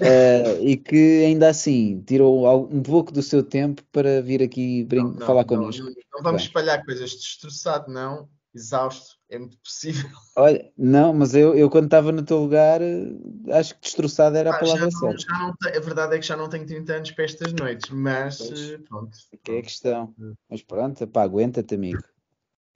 [0.00, 5.02] ah, e que ainda assim tirou um pouco do seu tempo para vir aqui brin-
[5.18, 5.84] Não, falar não, connosco.
[5.84, 6.46] Não, não vamos Bem.
[6.48, 7.10] espalhar coisas.
[7.10, 8.28] Destroçado, não.
[8.54, 10.10] Exausto, é muito possível.
[10.36, 13.08] Olha, não, mas eu, eu quando estava no teu lugar, eh,
[13.52, 15.34] acho que destroçado era a Ah, já palavra certa.
[15.76, 18.70] a verdade é que já não tenho 30 anos para estas noites, mas Pois.
[18.70, 19.16] eh, pronto.
[19.42, 20.14] Que é a questão.
[20.50, 22.02] Mas pronto, pá, aguenta-te, amigo.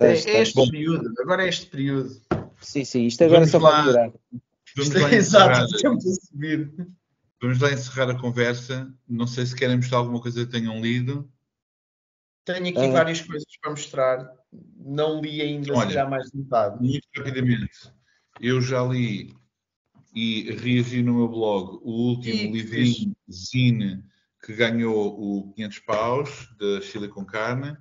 [0.01, 2.11] É, Estás- é este período, agora é este período.
[2.63, 3.71] Sim, sim, isto agora Vamos só lá.
[3.73, 4.13] vai piorar.
[4.77, 6.73] Vamos Isto lá, é exato, estamos a subir.
[7.43, 8.91] vamos lá encerrar a conversa.
[9.07, 11.31] Não sei se querem mostrar alguma coisa que tenham lido.
[12.55, 12.91] Tenho aqui Ah.
[12.91, 14.31] várias coisas para mostrar.
[14.77, 15.87] Não li ainda, Olha.
[15.87, 16.83] calhar mais de metade.
[16.83, 17.93] Muito rapidamente,
[18.41, 19.33] eu já li
[20.15, 24.03] e reagi no meu blog o último livrinho Zine
[24.45, 27.77] que ganhou o 500 paus da Chile com Carne,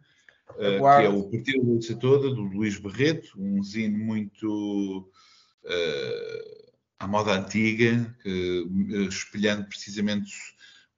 [0.59, 5.09] eh, que é o Partido da Luta Toda, do Luís Barreto, um zine muito
[5.65, 10.31] eh, à moda antiga, que, eh, espelhando precisamente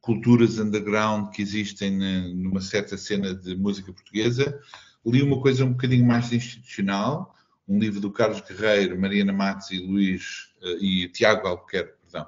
[0.01, 1.91] culturas underground que existem
[2.33, 4.59] numa certa cena de música portuguesa.
[5.05, 7.35] Li uma coisa um bocadinho mais institucional,
[7.67, 12.27] um livro do Carlos Guerreiro, Mariana Matos e Luís eh, e Tiago Albuquerque, perdão,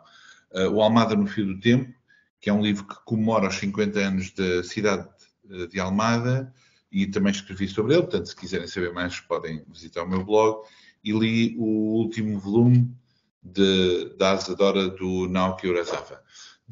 [0.53, 1.93] eh, O Almada no Fio do Tempo,
[2.39, 5.07] que é um livro que comemora os 50 anos da cidade
[5.49, 6.53] eh, de Almada
[6.91, 10.65] e também escrevi sobre ele, portanto, se quiserem saber mais, podem visitar o meu blog.
[11.03, 12.95] E li o último volume
[13.41, 16.21] de, da Asadora do Naoki Urasawa.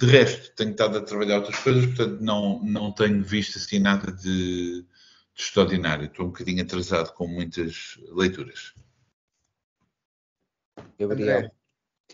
[0.01, 4.11] De resto, tenho estado a trabalhar outras coisas, portanto, não, não tenho visto assim nada
[4.11, 4.85] de, de
[5.37, 6.05] extraordinário.
[6.05, 8.73] Estou um bocadinho atrasado com muitas leituras.
[10.97, 11.51] Gabriel.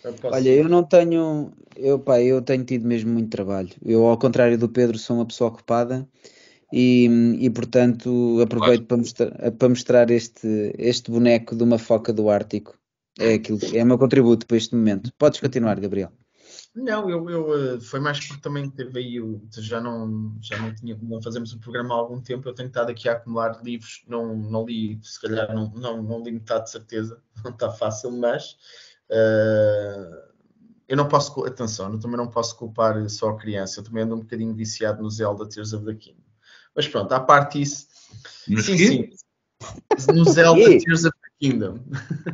[0.04, 3.70] Eu Olha, eu não tenho, eu, pá, eu tenho tido mesmo muito trabalho.
[3.82, 6.06] Eu, ao contrário do Pedro, sou uma pessoa ocupada
[6.74, 7.08] e,
[7.40, 12.78] e portanto, aproveito para mostrar, para mostrar este, este boneco de uma foca do Ártico.
[13.18, 15.10] É aquilo, é o meu contributo para este momento.
[15.18, 16.12] Podes continuar, Gabriel.
[16.80, 20.74] Não, eu, eu, eh, foi mais porque também teve aí, o- já não, já não
[20.76, 24.04] tinha, não fazemos o programa há algum tempo, eu tenho estado aqui a acumular livros,
[24.08, 28.12] não, não li, se calhar não, não, não li metade de certeza, não está fácil,
[28.12, 28.58] mas
[29.10, 30.24] eh,
[30.88, 34.16] eu não posso, atenção, eu também não posso culpar só a criança, eu também ando
[34.16, 36.22] um bocadinho viciado no Zelda Tears of the Kingdom.
[36.76, 37.88] Mas pronto, à parte disso,
[38.48, 39.10] Mas sim, sim,
[40.14, 40.62] no Zelda?
[40.80, 41.80] Tears of the Kingdom.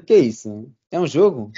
[0.05, 0.69] Que é isso?
[0.91, 1.49] É um jogo?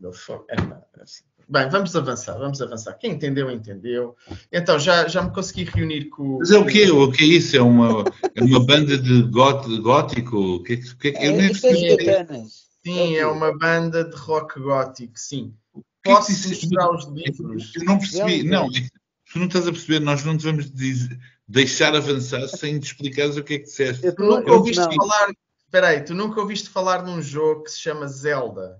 [0.00, 1.22] Meu fo- é, é assim.
[1.48, 2.94] Bem, vamos avançar, vamos avançar.
[2.94, 4.16] Quem entendeu, entendeu.
[4.50, 6.38] Então, já, já me consegui reunir com.
[6.38, 6.90] Mas é o quê?
[6.90, 7.56] O que é isso?
[7.56, 10.36] É uma, é uma banda de gótico?
[10.56, 12.44] O que é que, o que, é eu É, nem é.
[12.84, 15.54] Sim, É é uma banda de rock gótico, sim.
[15.72, 17.72] O que é que Posso mostrar os livros?
[17.76, 18.42] Eu não percebi.
[18.42, 20.00] Não, tu não estás a perceber.
[20.00, 24.04] Nós não devemos dizer- deixar avançar sem te explicares o que é que disseste.
[24.06, 24.92] Eu Tu nunca Eu ouviste não.
[24.92, 25.32] falar.
[25.64, 28.78] Espera aí, tu nunca ouviste falar num jogo que se chama Zelda?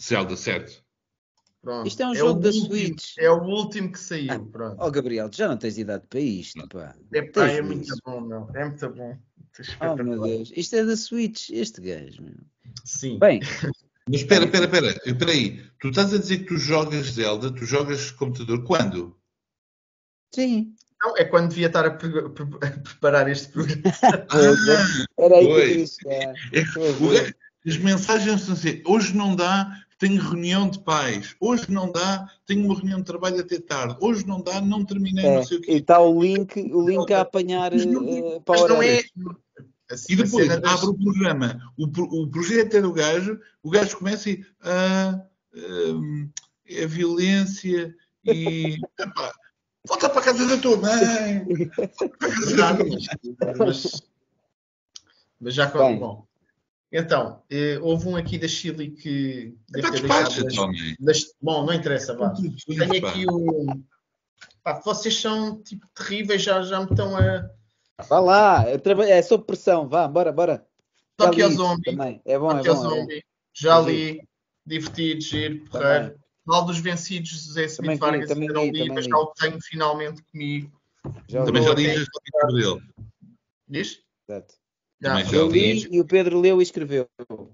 [0.00, 0.83] Zelda, certo.
[1.64, 1.88] Pronto.
[1.88, 3.14] Isto é um o jogo da último- Switch.
[3.18, 4.76] É o último que saiu, Ah, pronto.
[4.78, 6.94] Oh, Gabriel, tu já não tens idade para isto, pá.
[7.12, 8.00] Epá, tens é muito juízo.
[8.04, 8.48] bom, meu.
[8.54, 9.18] É muito bom.
[9.80, 10.52] Oh, meu Deus.
[10.54, 12.34] Isto é da Switch, este gajo, meu.
[12.84, 13.18] Sim.
[13.18, 13.40] Bem,
[14.06, 15.00] Mas espera, espera, espera.
[15.06, 15.62] Espera aí.
[15.80, 18.62] Tu estás a dizer que tu jogas Zelda, tu jogas computador.
[18.64, 19.16] Quando?
[20.34, 20.74] sim.
[21.02, 23.82] Não, é quando devia estar a, pre- pre- a preparar este programa.
[24.30, 24.38] Ah,
[25.18, 25.68] Era aí que eu Pois.
[25.68, 26.34] queria chegar.
[26.52, 27.34] é gajo-
[27.66, 31.34] as mensagens estão a dizer, hoje não dá, tenho reunião de pais.
[31.40, 33.96] Hoje não dá, tenho uma reunião de trabalho até tarde.
[34.00, 35.72] Hoje não dá, não terminei, É, não sei o e quê.
[35.74, 38.86] está o link, o link a apanhar Mas não- eh, para Mas a não hora.
[38.86, 38.98] é.
[39.90, 41.84] A, E depois a das- abre o programa, o,
[42.22, 45.20] o projeto é do gajo, o gajo começa e ah,
[45.54, 46.30] hum,
[46.66, 49.32] é violência e epá,
[49.86, 51.44] Volta para a casa da tua mãe!
[51.76, 53.54] Volta para a casa da tua mãe!
[53.58, 54.02] mas,
[55.38, 56.26] mas já conta bom.
[56.96, 60.96] Então, eh, houve um aqui da Chile que deve Epá, ter despacha, deixado das- Tommy.
[61.00, 62.30] das- Bom, não interessa, vá.
[62.30, 63.66] Tenho aqui o.
[64.62, 67.50] Pá, vocês são tipo terríveis, já, já me estão a.
[68.08, 68.80] Vá lá, é,
[69.10, 70.64] é sob pressão, vá, bora, bora.
[71.20, 71.82] Já li isso Zombie.
[71.96, 72.22] Também.
[72.24, 72.60] É bom, é bom.
[72.60, 72.74] é bom.
[72.76, 73.24] Zombie.
[73.52, 73.90] Já Giro.
[73.90, 74.28] li.
[74.66, 75.70] Divertido, giro, Também.
[75.70, 76.20] porreiro.
[76.46, 80.72] Mal dos Vencidos, José Smith Vargas, também não li, mas já o tenho finalmente comigo.
[81.28, 81.68] Já Também li.
[81.68, 82.82] já li livro dele.
[83.68, 84.00] Diz?
[84.28, 84.54] Exato.
[85.04, 85.86] Não, já Eu li.
[85.90, 87.06] e o Pedro leu e escreveu.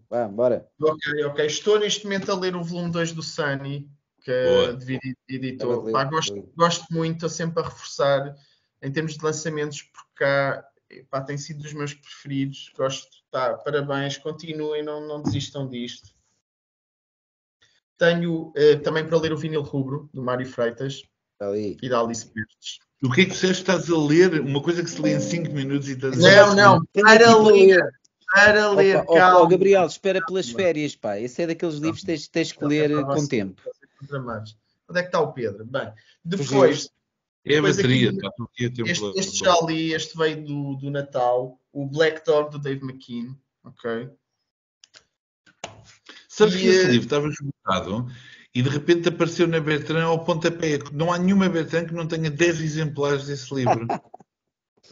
[0.08, 0.70] Vá, bora.
[0.80, 1.46] Ok, ok.
[1.46, 3.90] Estou neste momento a ler o volume 2 do Sunny,
[4.22, 4.78] que Boa.
[5.28, 5.82] editou.
[5.82, 8.36] ler, Pá, gosto, gosto muito, estou sempre a reforçar
[8.80, 10.64] em termos de lançamentos, porque cá
[11.10, 12.70] pá, tem sido dos meus preferidos.
[12.76, 16.08] Gosto, pá, parabéns, continuem, não, não desistam disto.
[17.98, 21.02] Tenho eh, também para ler o vinil rubro, do Mário Freitas
[21.40, 21.76] ali.
[21.82, 22.78] e da Alice Pertes.
[23.02, 23.62] O que é que disseste?
[23.62, 26.54] Estás a ler uma coisa que se lê em 5 minutos e estás a Não,
[26.54, 27.80] não, Tenho aqui para para ler,
[28.34, 29.48] para ler, Opa, calma.
[29.48, 31.18] Gabriel, espera pelas férias, pá.
[31.18, 33.28] Esse é daqueles livros que tens, tens que ler com você.
[33.28, 33.62] tempo.
[34.88, 35.64] Onde é que está o Pedro?
[35.64, 35.90] Bem,
[36.24, 36.90] depois,
[37.44, 38.10] É a bateria.
[38.10, 41.58] aqui- Está aqui a ter um Este, este já li, este veio do, do Natal,
[41.72, 43.34] o Black Dog do Dave McKean,
[43.64, 44.10] ok?
[46.28, 48.06] Sabes E, que esse eh, livro estava esgotado
[48.54, 50.78] e de repente apareceu na Bertrand ao pontapé.
[50.92, 53.86] Não há nenhuma Bertrand que não tenha 10 exemplares desse livro.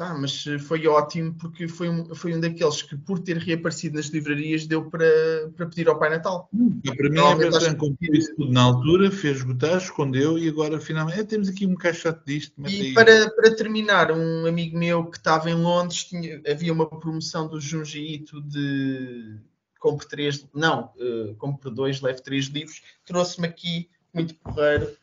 [0.00, 3.96] Ah, mas eh, foi ótimo porque foi um, foi um daqueles que, por ter reaparecido
[3.96, 5.04] nas livrarias, deu para,
[5.56, 6.48] para pedir ao Pai Natal.
[6.54, 10.48] Então, para mim, a Normalmente Bertrand comprou isso tudo na altura, fez esgotar, escondeu e
[10.48, 12.54] agora finalmente "É, temos aqui um caixote disto.
[12.68, 16.86] E aí." para, para terminar, um amigo meu que estava em Londres, tinha- havia uma
[16.86, 19.36] promoção do Junji Ito de
[19.78, 22.82] compre três, não, eh, compre dois, leve três livros.
[23.04, 24.96] Trouxe-me aqui, muito porreiro,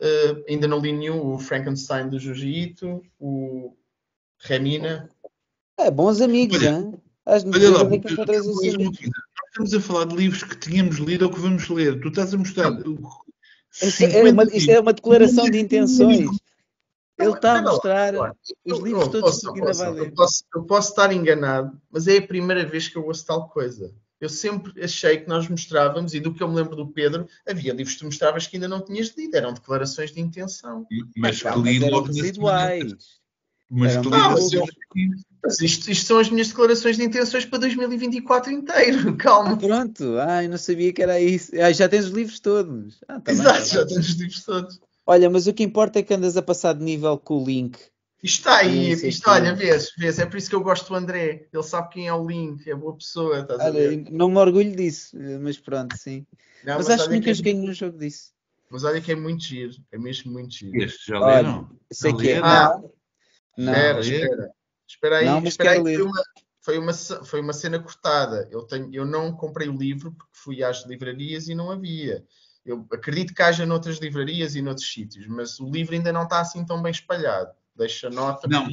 [0.00, 3.76] eh, ainda não li nenhum, o Frankenstein do Ito, o
[4.38, 5.08] Remina.
[5.78, 6.94] É, bons amigos, Olha, hein?
[7.24, 8.90] As Olha lá, é que eu- eu-
[9.50, 12.00] estamos a falar de livros que tínhamos lido ou que vamos ler.
[12.00, 12.72] Tu estás a mostrar.
[13.82, 16.30] Isto é, uma, isto é uma declaração de intenções.
[17.18, 18.14] Ele está a lá, mostrar
[18.64, 20.06] os livros todos ouçam, que ainda vai ler.
[20.06, 23.48] eu posso, eu posso estar enganado, mas é a primeira vez que eu ouço tal
[23.48, 23.92] coisa.
[24.20, 27.72] Eu sempre achei que nós mostrávamos, e do que eu me lembro do Pedro, havia
[27.72, 30.86] livros que tu mostravas que ainda não tinhas lido, eram declarações de intenção.
[31.16, 32.94] Mas Pá, que mas li eram logo residuais.
[33.70, 34.66] Mas que li Ah, logo
[35.42, 39.56] mas isto, isto são as minhas declarações de intenções para 2024 inteiro, calma.
[39.56, 41.52] Pronto, ai, não sabia que era isso.
[41.60, 42.98] Ai, já tens os livros todos.
[43.06, 43.94] Ah, tá bem, Exato, tá já bem.
[43.94, 44.80] tens os livros todos.
[45.06, 47.78] Olha, mas o que importa é que andas a passar de nível com o link.
[48.22, 51.48] Isto está aí, Sim, olha, vês, vês, é por isso que eu gosto do André.
[51.52, 54.10] Ele sabe quem é o Link, é boa pessoa, estás a Olha, ver?
[54.10, 56.26] não me orgulho disso, mas pronto, sim.
[56.64, 58.32] Não, mas, acho que nunca é- joguei nenhum jogo disso.
[58.70, 60.82] mas olha que é muito giro, é mesmo muito giro.
[60.82, 61.78] Este já Olha, leram?
[61.92, 62.38] Sei Já que é.
[62.40, 62.80] Ah,
[63.56, 64.50] Não, Espera, espera.
[64.88, 66.22] Espera aí, Não, mas espera aí que uma,
[66.60, 68.48] foi, uma, foi uma cena cortada.
[68.50, 72.24] Eu, tenho, eu não comprei o livro porque fui às livrarias e não havia.
[72.64, 76.40] Eu acredito que haja noutras livrarias e noutros sítios, mas o livro ainda não está
[76.40, 77.50] assim tão bem espalhado.
[77.78, 78.68] Deixa nota, Não,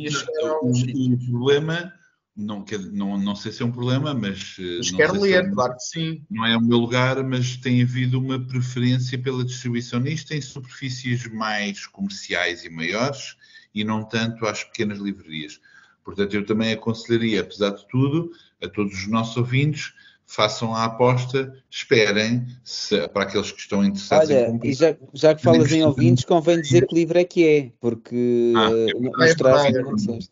[0.61, 1.93] o, o problema,
[2.35, 4.57] não, quer, não, não sei se é um problema, mas.
[4.59, 6.25] eh, Mas quero ler, é um- claro que sim.
[6.29, 11.27] Não é o meu lugar, mas tem havido uma preferência pela distribuição nisto em superfícies
[11.31, 13.35] mais comerciais e maiores
[13.73, 15.61] e não tanto às pequenas livrarias.
[16.03, 18.31] Portanto, eu também aconselharia, apesar de tudo,
[18.61, 19.93] a todos os nossos ouvintes,
[20.27, 24.67] façam a aposta, esperem, se- para aqueles que estão interessados em Olha, comprar.
[24.69, 28.53] e já, já que falas em ouvintes, convém dizer que livro é que é, porque
[28.55, 28.93] Ah, eh, é
[29.27, 29.95] mostraste verdade.
[29.95, 30.31] disseste.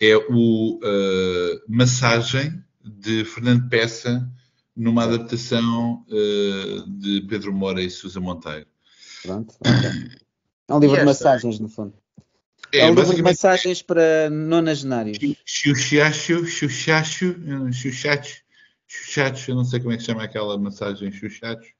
[0.00, 4.30] é o eh, Massagem de Fernando Peça
[4.76, 8.66] numa adaptação eh, de Pedro Moura e Sousa Monteiro.
[9.22, 9.90] Pronto, ok.
[10.68, 11.94] É um livro de massagens, no fundo.
[12.72, 15.18] É, um livro de massagens para nonagenários.
[15.44, 17.34] Xuxacho, Xuxacho,
[17.72, 18.42] Xuxacho,
[18.88, 21.74] Xuxacho, eu não sei como é que se chama aquela massagem Xuxacho.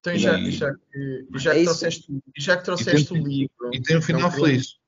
[0.00, 1.64] Então, e já, E- já que, e já É que isso.
[1.70, 3.70] trouxeste, já que trouxeste tem- o livro.
[3.72, 4.78] E tem um final não querendo- feliz,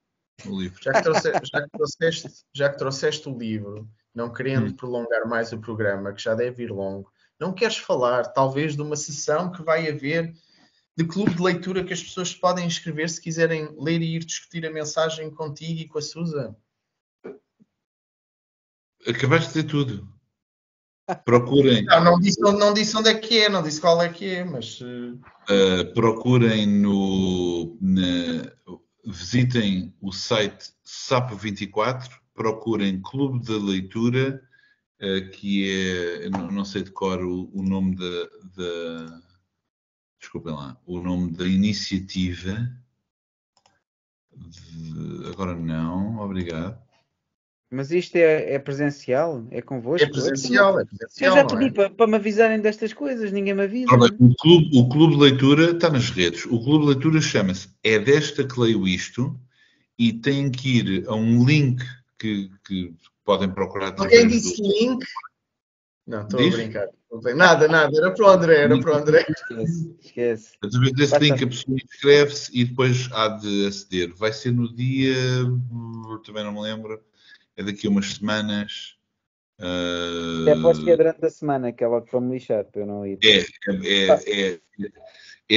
[0.46, 0.82] o livro.
[0.82, 4.76] Já que, trouxe- já que trouxeste, já que trouxeste o livro, não querendo Hum.
[4.76, 8.96] prolongar mais o programa, que já deve ir longo, não queres falar, talvez, de uma
[8.96, 10.32] sessão que vai haver
[10.96, 14.64] de clube de leitura que as pessoas podem inscrever se quiserem ler e ir discutir
[14.66, 16.54] a mensagem contigo e com a Susan?
[19.06, 20.19] Acabaste de dizer tudo.
[21.24, 24.26] Procurem, Não, não disse, não disse onde é que é, não disse qual é que
[24.26, 27.76] é, mas uh, procurem no.
[27.80, 28.50] na-
[29.06, 34.42] visitem o site SAP24, procurem Clube da Leitura,
[35.02, 36.30] uh, que é.
[36.30, 38.24] Não, não sei de cor o, o nome da,
[38.56, 39.20] da.
[40.18, 40.76] Desculpem lá.
[40.86, 42.70] O nome da iniciativa.
[44.36, 46.78] de- agora não, obrigado.
[47.72, 49.46] Mas isto é, é presencial?
[49.50, 50.04] É convosco?
[50.04, 51.34] É presencial, é Eu presencial.
[51.36, 51.70] já não pedi é?
[51.70, 53.96] para, para me avisarem destas coisas, ninguém me avisa.
[53.96, 56.46] Bem, o, clube, o Clube de Leitura está nas redes.
[56.46, 59.38] O Clube de Leitura chama-se É Desta que Leio Isto
[59.96, 61.80] e tem que ir a um link
[62.18, 62.92] que, que
[63.24, 65.04] podem procurar Alguém disse do- link?
[66.08, 66.88] Não, estou a brincar.
[67.36, 67.96] Nada, nada.
[67.96, 69.24] Era para o André, era para o André.
[69.30, 70.50] Esquece, esquece.
[70.60, 74.12] Através desse Basta- link a pessoa inscreve-se e depois há de aceder.
[74.16, 75.14] Vai ser no dia.
[75.44, 77.00] hum, Também não me lembro.
[77.61, 78.96] É daqui a umas semanas.
[79.61, 82.80] ah, Até aposto que é durante a semana, que é logo para me lixar, para
[82.80, 83.18] eu não ir.
[83.22, 84.61] é, é, é, é,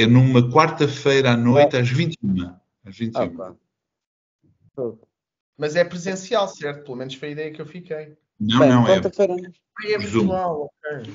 [0.02, 2.54] é numa quarta-feira à noite às 21.
[2.84, 3.22] Às 21.
[3.22, 3.30] Ah,
[4.76, 4.92] pá.
[5.56, 6.84] Mas é presencial, certo?
[6.84, 8.18] Pelo menos foi a ideia que eu fiquei.
[8.38, 8.96] não, Bem, não, é.
[8.96, 9.34] quarta-feira.
[9.34, 10.00] Ah, é Zoom.
[10.00, 11.14] virtual, ok.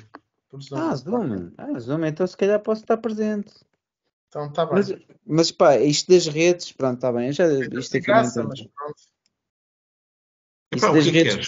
[0.50, 0.78] Por Zoom.
[0.80, 1.52] Ah, Zoom.
[1.56, 3.54] Ah, Zoom, então se calhar posso estar presente.
[4.28, 4.74] Então está bem.
[4.76, 7.28] Mas, mas pá, isto das redes, pronto, está bem.
[7.28, 9.19] Eu já, isto Tem aqui não graça, mas pronto.
[10.72, 11.48] Epá, o que é que redes-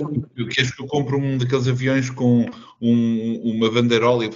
[0.55, 0.71] queres?
[0.71, 2.45] Que eu compre um daqueles aviões com
[2.81, 4.31] um- uma bandeirola e...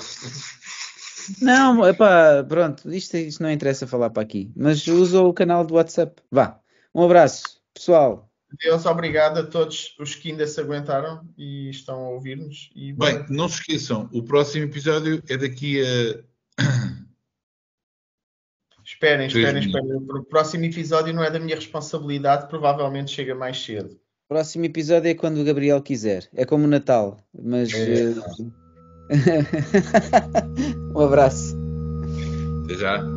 [1.42, 4.52] Não, epá, pronto, isto, isto não interessa falar para aqui.
[4.56, 6.22] Mas usa o canal do WhatsApp.
[6.32, 6.60] Vá.
[6.94, 8.32] Um abraço, pessoal.
[8.62, 12.70] Deus, obrigado a todos os que ainda se aguentaram e estão a ouvir-nos.
[12.76, 16.24] E Bem, não se esqueçam, o próximo episódio é daqui a...
[18.86, 19.96] esperem, esperem, esperem.
[19.96, 24.00] O próximo episódio não é da minha responsabilidade, provavelmente chega mais cedo.
[24.28, 26.28] Próximo episódio é quando o Gabriel quiser.
[26.36, 27.17] É como o Natal.
[27.43, 27.71] Mas.
[27.73, 28.13] É.
[29.09, 29.45] eh,
[30.95, 31.55] um abraço.
[32.65, 33.14] Até já.